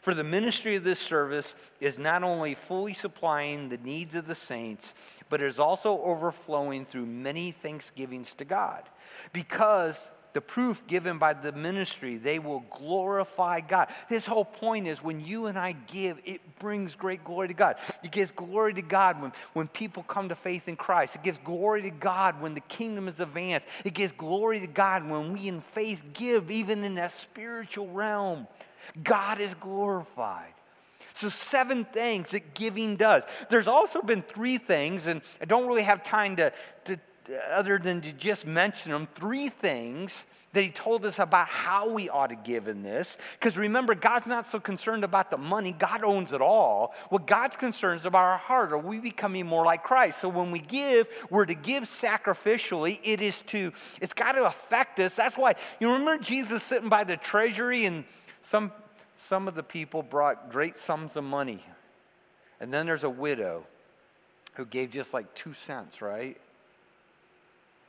For 0.09 0.15
the 0.15 0.25
ministry 0.25 0.75
of 0.77 0.85
this 0.85 0.99
service 0.99 1.55
is 1.81 1.99
not 1.99 2.25
only 2.25 2.55
fully 2.55 2.95
supplying 2.95 3.69
the 3.69 3.77
needs 3.77 4.15
of 4.15 4.27
the 4.27 4.35
saints, 4.35 4.95
but 5.29 5.43
is 5.43 5.59
also 5.59 6.01
overflowing 6.01 6.87
through 6.87 7.05
many 7.05 7.51
thanksgivings 7.51 8.33
to 8.37 8.47
God. 8.47 8.85
Because 9.35 10.03
the 10.33 10.41
proof 10.41 10.87
given 10.87 11.19
by 11.19 11.35
the 11.35 11.53
ministry, 11.53 12.17
they 12.17 12.39
will 12.39 12.65
glorify 12.71 13.61
God. 13.61 13.91
This 14.09 14.25
whole 14.25 14.47
point 14.47 14.87
is 14.87 15.03
when 15.03 15.21
you 15.21 15.45
and 15.45 15.59
I 15.59 15.73
give, 15.73 16.19
it 16.25 16.41
brings 16.59 16.95
great 16.95 17.23
glory 17.23 17.49
to 17.49 17.55
God. 17.55 17.77
It 18.03 18.11
gives 18.11 18.31
glory 18.31 18.73
to 18.73 18.83
God 18.83 19.21
when, 19.21 19.33
when 19.53 19.69
people 19.69 20.05
come 20.05 20.31
to 20.31 20.35
faith 20.35 20.69
in 20.69 20.77
Christ. 20.77 21.17
It 21.17 21.23
gives 21.23 21.37
glory 21.37 21.83
to 21.83 21.91
God 21.91 22.41
when 22.41 22.55
the 22.55 22.63
kingdom 22.63 23.09
is 23.09 23.21
advanced. 23.21 23.69
It 23.85 23.93
gives 23.93 24.13
glory 24.13 24.61
to 24.61 24.69
God 24.69 25.07
when 25.07 25.35
we 25.35 25.49
in 25.49 25.61
faith 25.61 26.03
give, 26.15 26.51
even 26.51 26.83
in 26.83 26.95
that 26.95 27.13
spiritual 27.13 27.89
realm. 27.89 28.47
God 29.03 29.41
is 29.41 29.55
glorified. 29.55 30.53
So, 31.15 31.29
seven 31.29 31.85
things 31.85 32.31
that 32.31 32.55
giving 32.55 32.95
does. 32.95 33.25
There's 33.51 33.67
also 33.67 34.03
been 34.03 34.23
three 34.23 34.57
things, 34.57 35.09
and 35.09 35.21
I 35.41 35.47
don't 35.47 35.67
really 35.67 35.83
have 35.83 36.05
time 36.05 36.37
to, 36.37 36.53
to 36.85 36.99
other 37.51 37.79
than 37.79 38.01
to 38.03 38.13
just 38.13 38.47
mention 38.47 38.93
them, 38.93 39.09
three 39.15 39.49
things 39.49 40.25
that 40.53 40.63
he 40.63 40.71
told 40.71 41.05
us 41.05 41.19
about 41.19 41.47
how 41.47 41.89
we 41.91 42.09
ought 42.09 42.29
to 42.29 42.37
give 42.37 42.69
in 42.69 42.83
this. 42.83 43.19
Because 43.35 43.57
remember, 43.57 43.95
God's 43.95 44.27
not 44.27 44.47
so 44.47 44.59
concerned 44.59 45.05
about 45.05 45.31
the 45.31 45.37
money, 45.37 45.73
God 45.73 46.03
owns 46.03 46.33
it 46.33 46.41
all. 46.41 46.95
What 47.11 47.27
God's 47.27 47.57
concerned 47.57 48.01
is 48.01 48.07
about 48.07 48.25
our 48.25 48.39
heart. 48.39 48.73
Are 48.73 48.79
we 48.79 48.99
becoming 48.99 49.47
more 49.47 49.65
like 49.65 49.83
Christ? 49.83 50.21
So 50.21 50.29
when 50.29 50.51
we 50.51 50.61
give, 50.61 51.09
we're 51.31 51.47
to 51.47 51.55
give 51.55 51.85
sacrificially. 51.85 52.99
It 53.03 53.21
is 53.21 53.43
to, 53.43 53.73
it's 54.01 54.15
got 54.15 54.33
to 54.33 54.47
affect 54.47 54.99
us. 55.01 55.15
That's 55.15 55.37
why, 55.37 55.55
you 55.81 55.93
remember 55.93 56.19
Jesus 56.19 56.63
sitting 56.63 56.89
by 56.89 57.05
the 57.05 57.17
treasury 57.17 57.85
and 57.85 58.05
some, 58.49 58.73
some 59.19 59.47
of 59.47 59.55
the 59.55 59.63
people 59.63 60.03
brought 60.03 60.51
great 60.51 60.79
sums 60.79 61.17
of 61.17 61.25
money. 61.25 61.63
And 62.61 62.73
then 62.73 62.87
there's 62.87 63.05
a 63.05 63.11
widow 63.11 63.67
who 64.55 64.65
gave 64.65 64.91
just 64.91 65.13
like 65.13 65.35
two 65.35 65.53
cents, 65.53 66.01
right? 66.01 66.41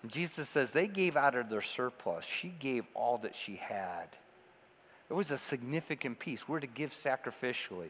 And 0.03 0.11
Jesus 0.11 0.49
says 0.49 0.73
they 0.73 0.87
gave 0.87 1.15
out 1.15 1.35
of 1.35 1.49
their 1.49 1.61
surplus. 1.61 2.25
She 2.25 2.49
gave 2.59 2.83
all 2.93 3.19
that 3.19 3.35
she 3.35 3.55
had. 3.55 4.09
It 5.09 5.13
was 5.13 5.31
a 5.31 5.37
significant 5.39 6.19
piece. 6.19 6.47
We're 6.47 6.59
to 6.59 6.67
give 6.67 6.91
sacrificially. 6.91 7.89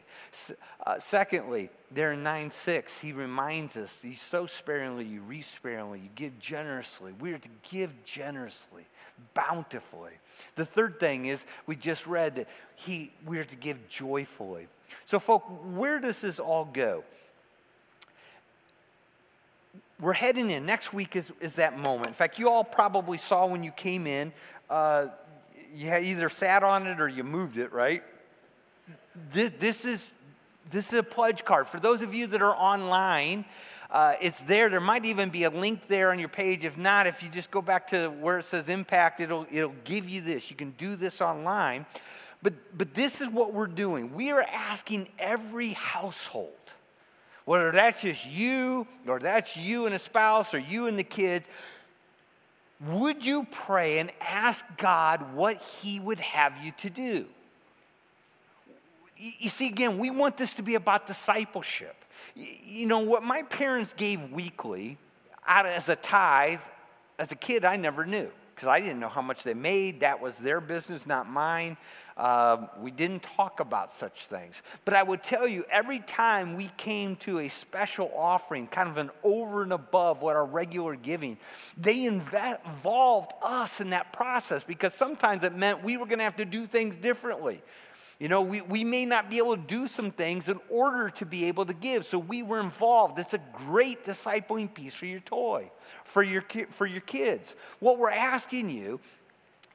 Uh, 0.86 0.98
secondly, 0.98 1.68
there 1.90 2.12
in 2.12 2.22
9 2.22 2.50
6, 2.50 3.00
he 3.00 3.12
reminds 3.12 3.76
us 3.76 4.02
you 4.02 4.14
sow 4.14 4.46
sparingly, 4.46 5.04
you 5.04 5.20
reap 5.20 5.44
sparingly, 5.44 5.98
you 5.98 6.08
give 6.14 6.38
generously. 6.38 7.12
We 7.20 7.32
are 7.34 7.38
to 7.38 7.48
give 7.70 7.92
generously 8.04 8.86
bountifully. 9.34 10.12
The 10.56 10.64
third 10.64 10.98
thing 10.98 11.26
is 11.26 11.44
we 11.66 11.76
just 11.76 12.06
read 12.06 12.36
that 12.36 12.48
he 12.76 13.12
we 13.26 13.38
are 13.38 13.44
to 13.44 13.56
give 13.56 13.88
joyfully. 13.88 14.68
So, 15.04 15.18
folk, 15.18 15.44
where 15.74 15.98
does 15.98 16.20
this 16.20 16.38
all 16.38 16.64
go? 16.64 17.04
We're 20.00 20.14
heading 20.14 20.50
in. 20.50 20.64
Next 20.64 20.94
week 20.94 21.14
is, 21.16 21.30
is 21.40 21.56
that 21.56 21.78
moment. 21.78 22.08
In 22.08 22.14
fact, 22.14 22.38
you 22.38 22.48
all 22.48 22.64
probably 22.64 23.18
saw 23.18 23.46
when 23.46 23.62
you 23.62 23.70
came 23.70 24.06
in, 24.06 24.32
uh, 24.70 25.08
you 25.74 25.94
either 25.94 26.28
sat 26.28 26.62
on 26.62 26.86
it 26.86 27.00
or 27.00 27.08
you 27.08 27.24
moved 27.24 27.56
it, 27.56 27.72
right? 27.72 28.02
This, 29.32 29.52
this, 29.58 29.84
is, 29.84 30.14
this 30.70 30.88
is 30.88 30.94
a 30.94 31.02
pledge 31.02 31.44
card. 31.44 31.68
For 31.68 31.80
those 31.80 32.00
of 32.00 32.14
you 32.14 32.26
that 32.28 32.42
are 32.42 32.54
online, 32.54 33.44
Uh, 33.90 34.14
it's 34.20 34.40
there. 34.42 34.70
There 34.70 34.80
might 34.80 35.04
even 35.04 35.30
be 35.30 35.42
a 35.42 35.50
link 35.50 35.88
there 35.88 36.12
on 36.12 36.20
your 36.20 36.28
page. 36.28 36.64
If 36.64 36.76
not, 36.76 37.08
if 37.08 37.24
you 37.24 37.28
just 37.28 37.50
go 37.50 37.60
back 37.60 37.88
to 37.88 38.08
where 38.22 38.38
it 38.38 38.44
says 38.44 38.68
impact, 38.68 39.18
it'll, 39.18 39.46
it'll 39.50 39.74
give 39.82 40.08
you 40.08 40.20
this. 40.22 40.48
You 40.48 40.54
can 40.56 40.70
do 40.78 40.94
this 40.94 41.20
online. 41.20 41.86
But, 42.40 42.54
but 42.78 42.94
this 42.94 43.20
is 43.20 43.28
what 43.28 43.52
we're 43.52 43.66
doing. 43.66 44.14
We 44.14 44.30
are 44.30 44.46
asking 44.48 45.08
every 45.18 45.72
household, 45.72 46.70
whether 47.46 47.72
that's 47.72 48.00
just 48.00 48.24
you, 48.24 48.86
or 49.08 49.18
that's 49.18 49.56
you 49.56 49.86
and 49.86 49.94
a 49.96 49.98
spouse, 49.98 50.54
or 50.54 50.60
you 50.60 50.86
and 50.86 50.96
the 50.96 51.02
kids, 51.02 51.48
would 52.86 53.24
you 53.24 53.46
pray 53.50 53.98
and 53.98 54.10
ask 54.20 54.64
God 54.76 55.34
what 55.34 55.58
He 55.58 56.00
would 56.00 56.20
have 56.20 56.54
you 56.62 56.72
to 56.78 56.90
do? 56.90 57.26
You 59.16 59.50
see, 59.50 59.68
again, 59.68 59.98
we 59.98 60.10
want 60.10 60.38
this 60.38 60.54
to 60.54 60.62
be 60.62 60.76
about 60.76 61.06
discipleship. 61.06 61.94
You 62.34 62.86
know, 62.86 63.00
what 63.00 63.22
my 63.22 63.42
parents 63.42 63.92
gave 63.92 64.32
weekly 64.32 64.96
out 65.46 65.66
as 65.66 65.90
a 65.90 65.96
tithe, 65.96 66.60
as 67.18 67.30
a 67.30 67.34
kid, 67.34 67.64
I 67.64 67.76
never 67.76 68.06
knew 68.06 68.30
because 68.60 68.68
I 68.68 68.80
didn't 68.80 69.00
know 69.00 69.08
how 69.08 69.22
much 69.22 69.42
they 69.42 69.54
made. 69.54 70.00
That 70.00 70.20
was 70.20 70.36
their 70.36 70.60
business, 70.60 71.06
not 71.06 71.26
mine. 71.26 71.78
Uh, 72.14 72.66
we 72.78 72.90
didn't 72.90 73.22
talk 73.22 73.60
about 73.60 73.94
such 73.94 74.26
things. 74.26 74.60
But 74.84 74.92
I 74.92 75.02
would 75.02 75.22
tell 75.22 75.48
you, 75.48 75.64
every 75.70 76.00
time 76.00 76.56
we 76.56 76.70
came 76.76 77.16
to 77.16 77.38
a 77.38 77.48
special 77.48 78.12
offering, 78.14 78.66
kind 78.66 78.90
of 78.90 78.98
an 78.98 79.10
over 79.24 79.62
and 79.62 79.72
above 79.72 80.20
what 80.20 80.36
our 80.36 80.44
regular 80.44 80.94
giving, 80.94 81.38
they 81.78 82.04
involved 82.04 83.32
us 83.42 83.80
in 83.80 83.90
that 83.90 84.12
process 84.12 84.62
because 84.62 84.92
sometimes 84.92 85.42
it 85.42 85.56
meant 85.56 85.82
we 85.82 85.96
were 85.96 86.04
going 86.04 86.18
to 86.18 86.24
have 86.24 86.36
to 86.36 86.44
do 86.44 86.66
things 86.66 86.96
differently. 86.96 87.62
You 88.20 88.28
know, 88.28 88.42
we, 88.42 88.60
we 88.60 88.84
may 88.84 89.06
not 89.06 89.30
be 89.30 89.38
able 89.38 89.56
to 89.56 89.62
do 89.62 89.88
some 89.88 90.10
things 90.10 90.48
in 90.48 90.60
order 90.68 91.08
to 91.08 91.24
be 91.24 91.46
able 91.46 91.64
to 91.64 91.72
give. 91.72 92.04
So 92.04 92.18
we 92.18 92.42
were 92.42 92.60
involved. 92.60 93.18
It's 93.18 93.32
a 93.32 93.40
great 93.66 94.04
discipling 94.04 94.72
piece 94.72 94.94
for 94.94 95.06
your 95.06 95.20
toy, 95.20 95.70
for 96.04 96.22
your, 96.22 96.44
for 96.68 96.84
your 96.84 97.00
kids. 97.00 97.56
What 97.78 97.98
we're 97.98 98.10
asking 98.10 98.68
you 98.68 99.00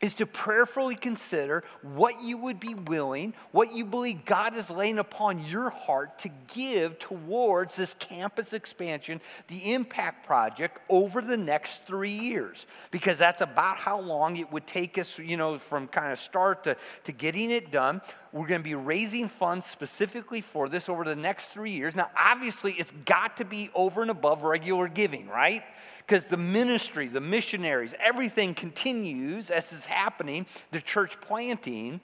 is 0.01 0.15
to 0.15 0.25
prayerfully 0.25 0.95
consider 0.95 1.63
what 1.81 2.21
you 2.21 2.37
would 2.37 2.59
be 2.59 2.75
willing, 2.75 3.33
what 3.51 3.73
you 3.73 3.85
believe 3.85 4.25
God 4.25 4.55
is 4.55 4.69
laying 4.69 4.99
upon 4.99 5.45
your 5.45 5.69
heart 5.69 6.19
to 6.19 6.29
give 6.53 6.99
towards 6.99 7.75
this 7.75 7.93
campus 7.93 8.51
expansion, 8.51 9.21
the 9.47 9.73
Impact 9.73 10.25
Project, 10.25 10.79
over 10.89 11.21
the 11.21 11.37
next 11.37 11.85
three 11.87 12.11
years. 12.11 12.65
Because 12.91 13.17
that's 13.17 13.41
about 13.41 13.77
how 13.77 13.99
long 14.01 14.35
it 14.37 14.51
would 14.51 14.67
take 14.67 14.97
us, 14.97 15.17
you 15.17 15.37
know, 15.37 15.57
from 15.57 15.87
kind 15.87 16.11
of 16.11 16.19
start 16.19 16.65
to, 16.65 16.75
to 17.05 17.11
getting 17.13 17.49
it 17.49 17.71
done. 17.71 18.01
We're 18.33 18.47
going 18.47 18.61
to 18.61 18.65
be 18.65 18.75
raising 18.75 19.29
funds 19.29 19.65
specifically 19.65 20.41
for 20.41 20.67
this 20.67 20.89
over 20.89 21.05
the 21.05 21.15
next 21.15 21.47
three 21.47 21.71
years. 21.71 21.95
Now, 21.95 22.09
obviously, 22.19 22.73
it's 22.73 22.91
got 23.05 23.37
to 23.37 23.45
be 23.45 23.69
over 23.73 24.01
and 24.01 24.11
above 24.11 24.43
regular 24.43 24.89
giving, 24.89 25.29
right? 25.29 25.63
Because 26.05 26.25
the 26.25 26.37
ministry, 26.37 27.07
the 27.07 27.21
missionaries, 27.21 27.95
everything 27.99 28.53
continues 28.53 29.49
as 29.49 29.71
is 29.73 29.85
happening, 29.85 30.45
the 30.71 30.81
church 30.81 31.19
planting. 31.21 31.99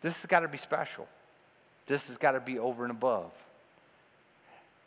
This 0.00 0.16
has 0.16 0.26
got 0.26 0.40
to 0.40 0.48
be 0.48 0.56
special. 0.56 1.06
This 1.86 2.08
has 2.08 2.16
got 2.16 2.32
to 2.32 2.40
be 2.40 2.58
over 2.58 2.84
and 2.84 2.90
above. 2.90 3.30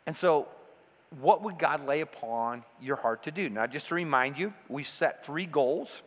And 0.06 0.16
so, 0.16 0.48
what 1.20 1.42
would 1.42 1.58
God 1.58 1.86
lay 1.86 2.00
upon 2.00 2.64
your 2.82 2.96
heart 2.96 3.22
to 3.24 3.30
do? 3.30 3.48
Now, 3.48 3.66
just 3.66 3.88
to 3.88 3.94
remind 3.94 4.36
you, 4.36 4.52
we 4.68 4.82
set 4.82 5.24
three 5.24 5.46
goals. 5.46 6.02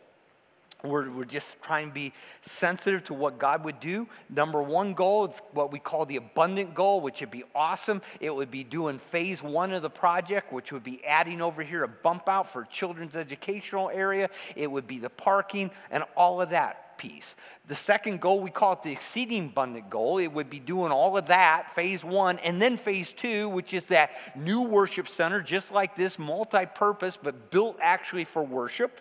We're, 0.84 1.10
we're 1.10 1.24
just 1.24 1.60
trying 1.60 1.88
to 1.88 1.94
be 1.94 2.12
sensitive 2.40 3.02
to 3.04 3.14
what 3.14 3.38
God 3.38 3.64
would 3.64 3.80
do. 3.80 4.06
Number 4.30 4.62
one 4.62 4.94
goal 4.94 5.26
is 5.26 5.40
what 5.52 5.72
we 5.72 5.80
call 5.80 6.06
the 6.06 6.16
abundant 6.16 6.72
goal, 6.72 7.00
which 7.00 7.20
would 7.20 7.32
be 7.32 7.42
awesome. 7.52 8.00
It 8.20 8.32
would 8.34 8.50
be 8.50 8.62
doing 8.62 9.00
phase 9.00 9.42
one 9.42 9.72
of 9.72 9.82
the 9.82 9.90
project, 9.90 10.52
which 10.52 10.70
would 10.70 10.84
be 10.84 11.04
adding 11.04 11.42
over 11.42 11.64
here 11.64 11.82
a 11.82 11.88
bump 11.88 12.28
out 12.28 12.52
for 12.52 12.64
children's 12.64 13.16
educational 13.16 13.90
area. 13.90 14.30
It 14.54 14.70
would 14.70 14.86
be 14.86 15.00
the 15.00 15.10
parking 15.10 15.72
and 15.90 16.04
all 16.16 16.40
of 16.40 16.50
that 16.50 16.96
piece. 16.96 17.34
The 17.66 17.74
second 17.74 18.20
goal, 18.20 18.40
we 18.40 18.50
call 18.50 18.74
it 18.74 18.84
the 18.84 18.92
exceeding 18.92 19.46
abundant 19.46 19.90
goal. 19.90 20.18
It 20.18 20.28
would 20.28 20.50
be 20.50 20.60
doing 20.60 20.92
all 20.92 21.16
of 21.16 21.26
that, 21.26 21.74
phase 21.74 22.04
one, 22.04 22.38
and 22.40 22.62
then 22.62 22.76
phase 22.76 23.12
two, 23.12 23.48
which 23.48 23.74
is 23.74 23.86
that 23.86 24.12
new 24.36 24.62
worship 24.62 25.08
center, 25.08 25.40
just 25.40 25.72
like 25.72 25.96
this, 25.96 26.20
multi 26.20 26.66
purpose, 26.66 27.18
but 27.20 27.50
built 27.50 27.78
actually 27.80 28.24
for 28.24 28.44
worship. 28.44 29.00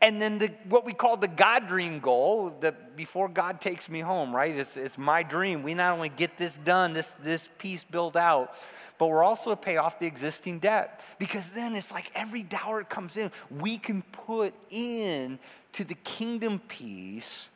And 0.00 0.20
then 0.20 0.38
the, 0.38 0.50
what 0.68 0.84
we 0.84 0.92
call 0.92 1.16
the 1.16 1.28
God 1.28 1.68
dream 1.68 2.00
goal, 2.00 2.56
that 2.60 2.96
before 2.96 3.28
God 3.28 3.60
takes 3.60 3.88
me 3.88 4.00
home, 4.00 4.34
right? 4.34 4.56
It's, 4.56 4.76
it's 4.76 4.96
my 4.96 5.22
dream. 5.22 5.62
We 5.62 5.74
not 5.74 5.92
only 5.92 6.08
get 6.08 6.36
this 6.36 6.56
done, 6.56 6.92
this, 6.92 7.10
this 7.22 7.48
piece 7.58 7.84
built 7.84 8.16
out, 8.16 8.54
but 8.98 9.08
we're 9.08 9.22
also 9.22 9.50
to 9.50 9.56
pay 9.56 9.76
off 9.76 9.98
the 9.98 10.06
existing 10.06 10.60
debt. 10.60 11.00
Because 11.18 11.50
then 11.50 11.74
it's 11.74 11.92
like 11.92 12.10
every 12.14 12.42
dollar 12.42 12.78
that 12.78 12.90
comes 12.90 13.16
in, 13.16 13.30
we 13.50 13.76
can 13.76 14.02
put 14.02 14.54
in 14.70 15.38
to 15.74 15.84
the 15.84 15.96
kingdom 15.96 16.60
piece 16.60 17.48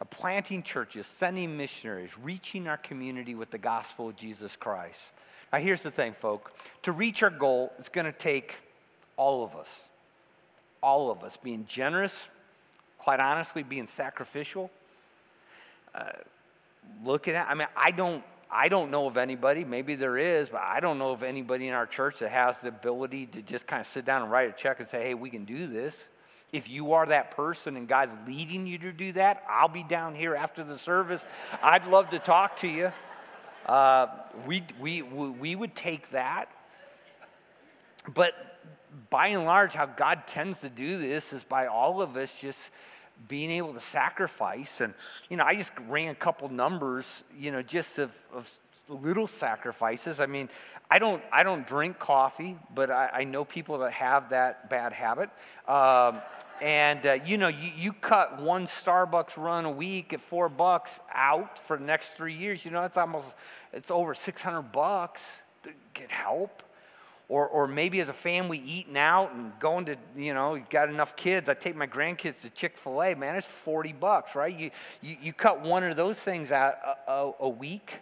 of 0.00 0.08
planting 0.08 0.62
churches, 0.62 1.06
sending 1.06 1.56
missionaries, 1.56 2.10
reaching 2.22 2.68
our 2.68 2.78
community 2.78 3.34
with 3.34 3.50
the 3.50 3.58
gospel 3.58 4.08
of 4.08 4.16
Jesus 4.16 4.56
Christ. 4.56 5.00
Now, 5.52 5.58
here's 5.58 5.82
the 5.82 5.90
thing, 5.90 6.14
folk. 6.14 6.56
To 6.84 6.92
reach 6.92 7.22
our 7.22 7.30
goal, 7.30 7.72
it's 7.78 7.90
going 7.90 8.06
to 8.06 8.12
take 8.12 8.54
all 9.16 9.44
of 9.44 9.54
us 9.54 9.88
all 10.82 11.10
of 11.10 11.22
us, 11.22 11.36
being 11.36 11.64
generous, 11.66 12.28
quite 12.98 13.20
honestly, 13.20 13.62
being 13.62 13.86
sacrificial. 13.86 14.70
Uh, 15.94 16.10
looking 17.04 17.34
at, 17.34 17.48
I 17.48 17.54
mean, 17.54 17.68
I 17.76 17.90
don't, 17.90 18.24
I 18.50 18.68
don't 18.68 18.90
know 18.90 19.06
of 19.06 19.16
anybody, 19.16 19.64
maybe 19.64 19.94
there 19.94 20.18
is, 20.18 20.50
but 20.50 20.60
I 20.60 20.80
don't 20.80 20.98
know 20.98 21.12
of 21.12 21.22
anybody 21.22 21.68
in 21.68 21.74
our 21.74 21.86
church 21.86 22.18
that 22.18 22.30
has 22.30 22.60
the 22.60 22.68
ability 22.68 23.26
to 23.26 23.42
just 23.42 23.66
kind 23.66 23.80
of 23.80 23.86
sit 23.86 24.04
down 24.04 24.22
and 24.22 24.30
write 24.30 24.48
a 24.50 24.52
check 24.52 24.80
and 24.80 24.88
say, 24.88 25.02
hey, 25.02 25.14
we 25.14 25.30
can 25.30 25.44
do 25.44 25.66
this. 25.66 26.04
If 26.52 26.68
you 26.68 26.92
are 26.92 27.06
that 27.06 27.30
person 27.30 27.78
and 27.78 27.88
God's 27.88 28.12
leading 28.26 28.66
you 28.66 28.76
to 28.78 28.92
do 28.92 29.12
that, 29.12 29.42
I'll 29.48 29.68
be 29.68 29.82
down 29.82 30.14
here 30.14 30.34
after 30.34 30.62
the 30.62 30.78
service. 30.78 31.24
I'd 31.62 31.86
love 31.86 32.10
to 32.10 32.18
talk 32.18 32.58
to 32.58 32.68
you. 32.68 32.92
Uh, 33.64 34.08
we, 34.46 34.62
we, 34.78 35.00
we 35.00 35.56
would 35.56 35.74
take 35.74 36.10
that. 36.10 36.50
But 38.14 38.34
by 39.10 39.28
and 39.28 39.44
large, 39.44 39.74
how 39.74 39.86
God 39.86 40.26
tends 40.26 40.60
to 40.60 40.68
do 40.68 40.98
this 40.98 41.32
is 41.32 41.44
by 41.44 41.66
all 41.66 42.02
of 42.02 42.16
us 42.16 42.32
just 42.40 42.70
being 43.28 43.50
able 43.50 43.74
to 43.74 43.80
sacrifice. 43.80 44.80
And, 44.80 44.94
you 45.28 45.36
know, 45.36 45.44
I 45.44 45.54
just 45.54 45.72
ran 45.88 46.08
a 46.08 46.14
couple 46.14 46.48
numbers, 46.48 47.22
you 47.38 47.50
know, 47.50 47.62
just 47.62 47.98
of, 47.98 48.16
of 48.32 48.50
little 48.88 49.26
sacrifices. 49.26 50.20
I 50.20 50.26
mean, 50.26 50.48
I 50.90 50.98
don't, 50.98 51.22
I 51.32 51.42
don't 51.42 51.66
drink 51.66 51.98
coffee, 51.98 52.58
but 52.74 52.90
I, 52.90 53.10
I 53.12 53.24
know 53.24 53.44
people 53.44 53.78
that 53.78 53.92
have 53.92 54.30
that 54.30 54.68
bad 54.68 54.92
habit. 54.92 55.30
Um, 55.66 56.20
and 56.60 57.04
uh, 57.06 57.18
you 57.24 57.38
know, 57.38 57.48
you, 57.48 57.70
you 57.76 57.92
cut 57.92 58.40
one 58.40 58.66
Starbucks 58.66 59.36
run 59.36 59.64
a 59.64 59.70
week 59.70 60.12
at 60.12 60.20
four 60.20 60.48
bucks 60.48 61.00
out 61.12 61.58
for 61.58 61.76
the 61.76 61.84
next 61.84 62.16
three 62.16 62.34
years. 62.34 62.64
You 62.64 62.70
know, 62.70 62.82
it's 62.82 62.96
almost, 62.96 63.34
it's 63.72 63.90
over 63.90 64.14
600 64.14 64.62
bucks 64.62 65.42
to 65.64 65.70
get 65.94 66.10
help. 66.10 66.62
Or, 67.32 67.48
or 67.48 67.66
maybe 67.66 67.98
as 68.02 68.10
a 68.10 68.12
family 68.12 68.58
eating 68.58 68.98
out 68.98 69.32
and 69.32 69.58
going 69.58 69.86
to, 69.86 69.96
you 70.14 70.34
know, 70.34 70.54
you've 70.54 70.68
got 70.68 70.90
enough 70.90 71.16
kids. 71.16 71.48
I 71.48 71.54
take 71.54 71.74
my 71.74 71.86
grandkids 71.86 72.42
to 72.42 72.50
Chick 72.50 72.76
fil 72.76 73.02
A, 73.02 73.14
man, 73.14 73.36
it's 73.36 73.46
40 73.46 73.94
bucks, 73.94 74.34
right? 74.34 74.54
You, 74.54 74.70
you, 75.00 75.16
you 75.22 75.32
cut 75.32 75.62
one 75.62 75.82
of 75.82 75.96
those 75.96 76.18
things 76.18 76.52
out 76.52 76.74
a, 76.84 77.10
a, 77.10 77.32
a 77.40 77.48
week, 77.48 77.94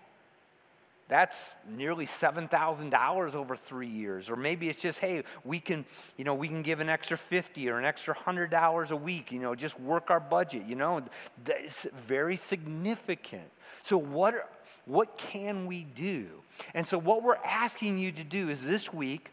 that's 1.11 1.55
nearly 1.68 2.07
$7,000 2.07 3.35
over 3.35 3.57
three 3.57 3.88
years. 3.88 4.31
Or 4.31 4.37
maybe 4.37 4.68
it's 4.68 4.81
just, 4.81 5.01
hey, 5.01 5.25
we 5.44 5.59
can, 5.59 5.85
you 6.16 6.23
know, 6.23 6.35
we 6.35 6.46
can 6.46 6.62
give 6.62 6.79
an 6.79 6.88
extra 6.88 7.18
50 7.18 7.68
or 7.68 7.79
an 7.79 7.85
extra 7.85 8.14
$100 8.14 8.90
a 8.90 8.96
week, 8.96 9.33
you 9.33 9.40
know, 9.40 9.57
just 9.57 9.79
work 9.81 10.09
our 10.11 10.20
budget, 10.20 10.62
you 10.68 10.77
know. 10.77 11.03
That's 11.44 11.88
very 12.07 12.37
significant. 12.37 13.51
So, 13.83 13.99
what, 13.99 14.62
what 14.85 15.18
can 15.18 15.66
we 15.66 15.83
do? 15.83 16.29
And 16.75 16.87
so, 16.87 16.96
what 16.96 17.25
we're 17.25 17.42
asking 17.44 17.99
you 17.99 18.12
to 18.12 18.23
do 18.23 18.49
is 18.49 18.64
this 18.64 18.92
week 18.92 19.31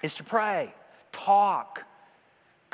is 0.00 0.14
to 0.16 0.22
pray, 0.24 0.72
talk, 1.10 1.82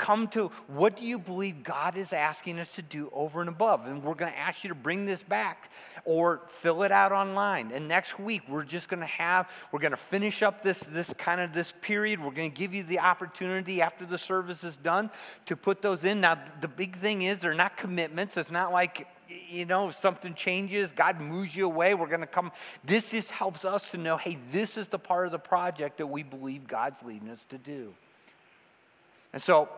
come 0.00 0.28
to 0.28 0.48
what 0.66 0.96
do 0.96 1.04
you 1.04 1.18
believe 1.18 1.62
God 1.62 1.94
is 1.98 2.14
asking 2.14 2.58
us 2.58 2.74
to 2.76 2.82
do 2.82 3.10
over 3.12 3.40
and 3.40 3.50
above? 3.50 3.86
And 3.86 4.02
we're 4.02 4.14
going 4.14 4.32
to 4.32 4.38
ask 4.38 4.64
you 4.64 4.68
to 4.68 4.74
bring 4.74 5.04
this 5.04 5.22
back 5.22 5.70
or 6.06 6.40
fill 6.48 6.82
it 6.84 6.90
out 6.90 7.12
online. 7.12 7.70
And 7.70 7.86
next 7.86 8.18
week 8.18 8.40
we're 8.48 8.64
just 8.64 8.88
going 8.88 9.00
to 9.00 9.06
have 9.06 9.50
we're 9.70 9.78
going 9.78 9.90
to 9.90 9.98
finish 9.98 10.42
up 10.42 10.62
this 10.62 10.80
this 10.80 11.12
kind 11.18 11.40
of 11.40 11.52
this 11.52 11.74
period. 11.82 12.18
We're 12.18 12.30
going 12.32 12.50
to 12.50 12.56
give 12.56 12.72
you 12.72 12.82
the 12.82 13.00
opportunity 13.00 13.82
after 13.82 14.06
the 14.06 14.16
service 14.16 14.64
is 14.64 14.76
done 14.78 15.10
to 15.46 15.54
put 15.54 15.82
those 15.82 16.04
in. 16.04 16.22
Now 16.22 16.38
the 16.62 16.68
big 16.68 16.96
thing 16.96 17.22
is 17.22 17.40
they're 17.40 17.52
not 17.52 17.76
commitments. 17.76 18.38
It's 18.38 18.50
not 18.50 18.72
like 18.72 19.06
you 19.48 19.64
know, 19.64 19.90
something 19.90 20.34
changes, 20.34 20.90
God 20.90 21.20
moves 21.20 21.54
you 21.54 21.66
away, 21.66 21.94
we're 21.94 22.08
going 22.08 22.20
to 22.20 22.26
come. 22.26 22.50
This 22.82 23.12
just 23.12 23.30
helps 23.30 23.64
us 23.64 23.90
to 23.92 23.98
know 23.98 24.16
hey, 24.16 24.38
this 24.50 24.76
is 24.76 24.88
the 24.88 24.98
part 24.98 25.26
of 25.26 25.32
the 25.32 25.38
project 25.38 25.98
that 25.98 26.06
we 26.06 26.22
believe 26.22 26.66
God's 26.66 27.00
leading 27.02 27.28
us 27.28 27.44
to 27.50 27.58
do. 27.58 27.94
And 29.32 29.40
so, 29.40 29.68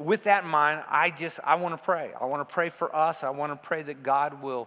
with 0.00 0.24
that 0.24 0.44
in 0.44 0.50
mind, 0.50 0.82
I 0.88 1.10
just 1.10 1.38
I 1.44 1.54
want 1.56 1.76
to 1.76 1.82
pray. 1.82 2.10
I 2.20 2.24
want 2.24 2.46
to 2.46 2.52
pray 2.52 2.70
for 2.70 2.94
us. 2.94 3.22
I 3.22 3.30
want 3.30 3.52
to 3.52 3.56
pray 3.56 3.82
that 3.82 4.02
God 4.02 4.42
will 4.42 4.66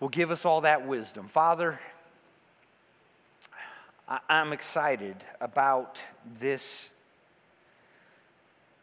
will 0.00 0.08
give 0.08 0.30
us 0.30 0.44
all 0.44 0.62
that 0.62 0.86
wisdom. 0.86 1.28
Father, 1.28 1.78
I'm 4.28 4.52
excited 4.52 5.16
about 5.40 5.98
this, 6.38 6.90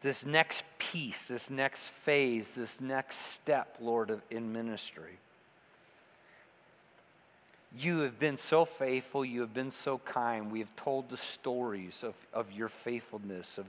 this 0.02 0.26
next 0.26 0.64
piece, 0.78 1.28
this 1.28 1.50
next 1.50 1.82
phase, 1.82 2.54
this 2.54 2.80
next 2.80 3.16
step, 3.32 3.76
Lord, 3.80 4.20
in 4.30 4.52
ministry. 4.52 5.18
You 7.76 8.00
have 8.00 8.18
been 8.18 8.36
so 8.36 8.64
faithful. 8.64 9.24
You 9.24 9.40
have 9.40 9.54
been 9.54 9.70
so 9.70 9.98
kind. 9.98 10.52
We 10.52 10.60
have 10.60 10.76
told 10.76 11.08
the 11.08 11.16
stories 11.16 12.04
of, 12.04 12.14
of 12.32 12.52
your 12.52 12.68
faithfulness, 12.68 13.58
of, 13.58 13.66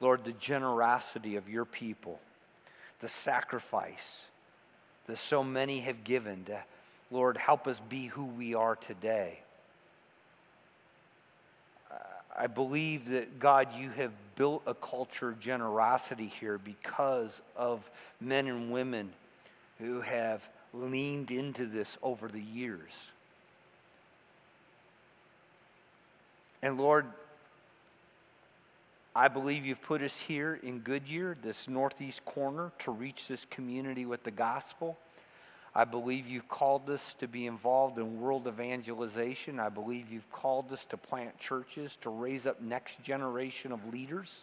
Lord, 0.00 0.24
the 0.24 0.32
generosity 0.32 1.36
of 1.36 1.48
your 1.48 1.64
people, 1.64 2.18
the 3.00 3.08
sacrifice 3.08 4.24
that 5.06 5.18
so 5.18 5.44
many 5.44 5.80
have 5.80 6.04
given 6.04 6.44
to, 6.44 6.62
Lord, 7.10 7.36
help 7.36 7.66
us 7.66 7.80
be 7.80 8.06
who 8.06 8.24
we 8.24 8.54
are 8.54 8.76
today. 8.76 9.40
I 12.36 12.46
believe 12.46 13.08
that, 13.10 13.38
God, 13.38 13.74
you 13.76 13.90
have 13.90 14.12
built 14.36 14.62
a 14.66 14.72
culture 14.72 15.28
of 15.30 15.40
generosity 15.40 16.32
here 16.40 16.58
because 16.58 17.42
of 17.56 17.90
men 18.20 18.46
and 18.46 18.70
women 18.72 19.12
who 19.78 20.00
have 20.00 20.48
leaned 20.72 21.30
into 21.30 21.66
this 21.66 21.98
over 22.02 22.28
the 22.28 22.40
years. 22.40 22.92
And 26.62 26.78
Lord, 26.78 27.06
I 29.14 29.28
believe 29.28 29.66
you've 29.66 29.82
put 29.82 30.02
us 30.02 30.16
here 30.16 30.58
in 30.62 30.80
Goodyear, 30.80 31.36
this 31.42 31.68
northeast 31.68 32.24
corner, 32.24 32.70
to 32.80 32.92
reach 32.92 33.26
this 33.26 33.44
community 33.50 34.06
with 34.06 34.22
the 34.22 34.30
gospel. 34.30 34.96
I 35.74 35.84
believe 35.84 36.28
you've 36.28 36.48
called 36.48 36.88
us 36.90 37.14
to 37.14 37.26
be 37.26 37.46
involved 37.46 37.98
in 37.98 38.20
world 38.20 38.46
evangelization. 38.46 39.58
I 39.58 39.68
believe 39.68 40.10
you've 40.10 40.30
called 40.30 40.72
us 40.72 40.84
to 40.86 40.96
plant 40.96 41.38
churches, 41.38 41.96
to 42.02 42.10
raise 42.10 42.46
up 42.46 42.60
next 42.60 43.02
generation 43.02 43.72
of 43.72 43.92
leaders. 43.92 44.40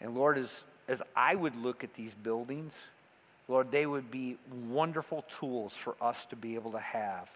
And 0.00 0.14
Lord, 0.14 0.38
as, 0.38 0.62
as 0.88 1.02
I 1.16 1.34
would 1.34 1.56
look 1.56 1.82
at 1.82 1.94
these 1.94 2.14
buildings, 2.14 2.72
Lord, 3.48 3.70
they 3.70 3.86
would 3.86 4.10
be 4.10 4.36
wonderful 4.68 5.24
tools 5.40 5.72
for 5.72 5.96
us 6.00 6.24
to 6.26 6.36
be 6.36 6.54
able 6.54 6.72
to 6.72 6.78
have 6.78 7.28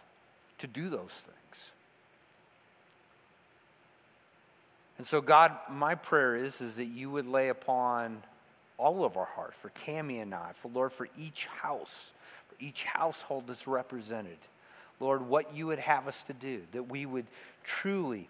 to 0.59 0.67
do 0.67 0.89
those 0.89 1.11
things. 1.11 1.71
And 4.99 5.07
so, 5.07 5.21
God, 5.21 5.57
my 5.71 5.95
prayer 5.95 6.37
is, 6.37 6.61
is 6.61 6.75
that 6.77 6.87
you 6.87 7.11
would 7.11 7.27
lay 7.27 7.49
upon 7.49 8.21
all 8.77 9.05
of 9.05 9.17
our 9.17 9.25
hearts, 9.25 9.57
for 9.61 9.71
Tammy 9.71 10.19
and 10.19 10.35
I, 10.35 10.51
for 10.61 10.69
Lord, 10.69 10.93
for 10.93 11.09
each 11.17 11.47
house, 11.47 12.11
for 12.49 12.57
each 12.61 12.85
household 12.85 13.45
that's 13.47 13.67
represented. 13.67 14.39
Lord, 15.01 15.23
what 15.29 15.55
you 15.55 15.69
would 15.69 15.79
have 15.79 16.09
us 16.09 16.23
to 16.25 16.33
do, 16.33 16.63
that 16.73 16.85
we 16.85 17.07
would 17.07 17.27
truly 17.65 18.29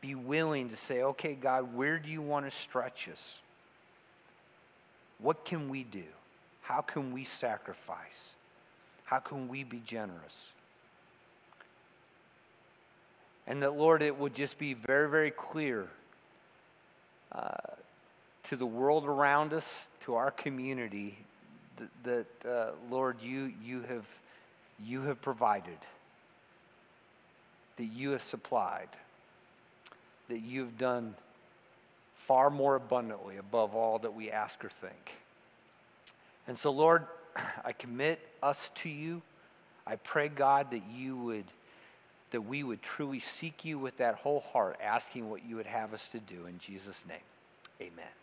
be 0.00 0.14
willing 0.14 0.70
to 0.70 0.76
say, 0.76 1.02
okay, 1.02 1.34
God, 1.34 1.74
where 1.74 1.98
do 1.98 2.10
you 2.10 2.22
want 2.22 2.46
to 2.46 2.50
stretch 2.50 3.08
us? 3.10 3.38
What 5.18 5.44
can 5.44 5.68
we 5.68 5.84
do? 5.84 6.04
How 6.62 6.80
can 6.80 7.12
we 7.12 7.24
sacrifice? 7.24 8.34
How 9.04 9.18
can 9.18 9.48
we 9.48 9.64
be 9.64 9.82
generous? 9.86 10.48
And 13.46 13.62
that, 13.62 13.76
Lord, 13.76 14.02
it 14.02 14.18
would 14.18 14.34
just 14.34 14.58
be 14.58 14.74
very, 14.74 15.08
very 15.10 15.30
clear 15.30 15.88
uh, 17.32 17.50
to 18.44 18.56
the 18.56 18.66
world 18.66 19.04
around 19.04 19.52
us, 19.52 19.86
to 20.00 20.14
our 20.14 20.30
community, 20.30 21.16
that, 21.76 22.26
that 22.42 22.50
uh, 22.50 22.70
Lord, 22.90 23.16
you, 23.22 23.52
you, 23.62 23.82
have, 23.82 24.06
you 24.84 25.02
have 25.02 25.20
provided, 25.22 25.78
that 27.76 27.84
you 27.84 28.10
have 28.10 28.22
supplied, 28.22 28.88
that 30.28 30.40
you 30.40 30.60
have 30.60 30.78
done 30.78 31.14
far 32.26 32.50
more 32.50 32.76
abundantly 32.76 33.38
above 33.38 33.74
all 33.74 33.98
that 33.98 34.14
we 34.14 34.30
ask 34.30 34.64
or 34.64 34.68
think. 34.68 35.12
And 36.46 36.56
so, 36.56 36.70
Lord, 36.70 37.06
I 37.64 37.72
commit 37.72 38.20
us 38.42 38.70
to 38.76 38.88
you. 38.88 39.22
I 39.86 39.96
pray, 39.96 40.28
God, 40.28 40.70
that 40.70 40.82
you 40.94 41.16
would 41.16 41.44
that 42.30 42.42
we 42.42 42.62
would 42.62 42.82
truly 42.82 43.20
seek 43.20 43.64
you 43.64 43.78
with 43.78 43.96
that 43.98 44.14
whole 44.16 44.40
heart, 44.40 44.78
asking 44.82 45.28
what 45.28 45.44
you 45.44 45.56
would 45.56 45.66
have 45.66 45.92
us 45.92 46.08
to 46.10 46.20
do. 46.20 46.46
In 46.46 46.58
Jesus' 46.58 47.04
name, 47.08 47.18
amen. 47.80 48.19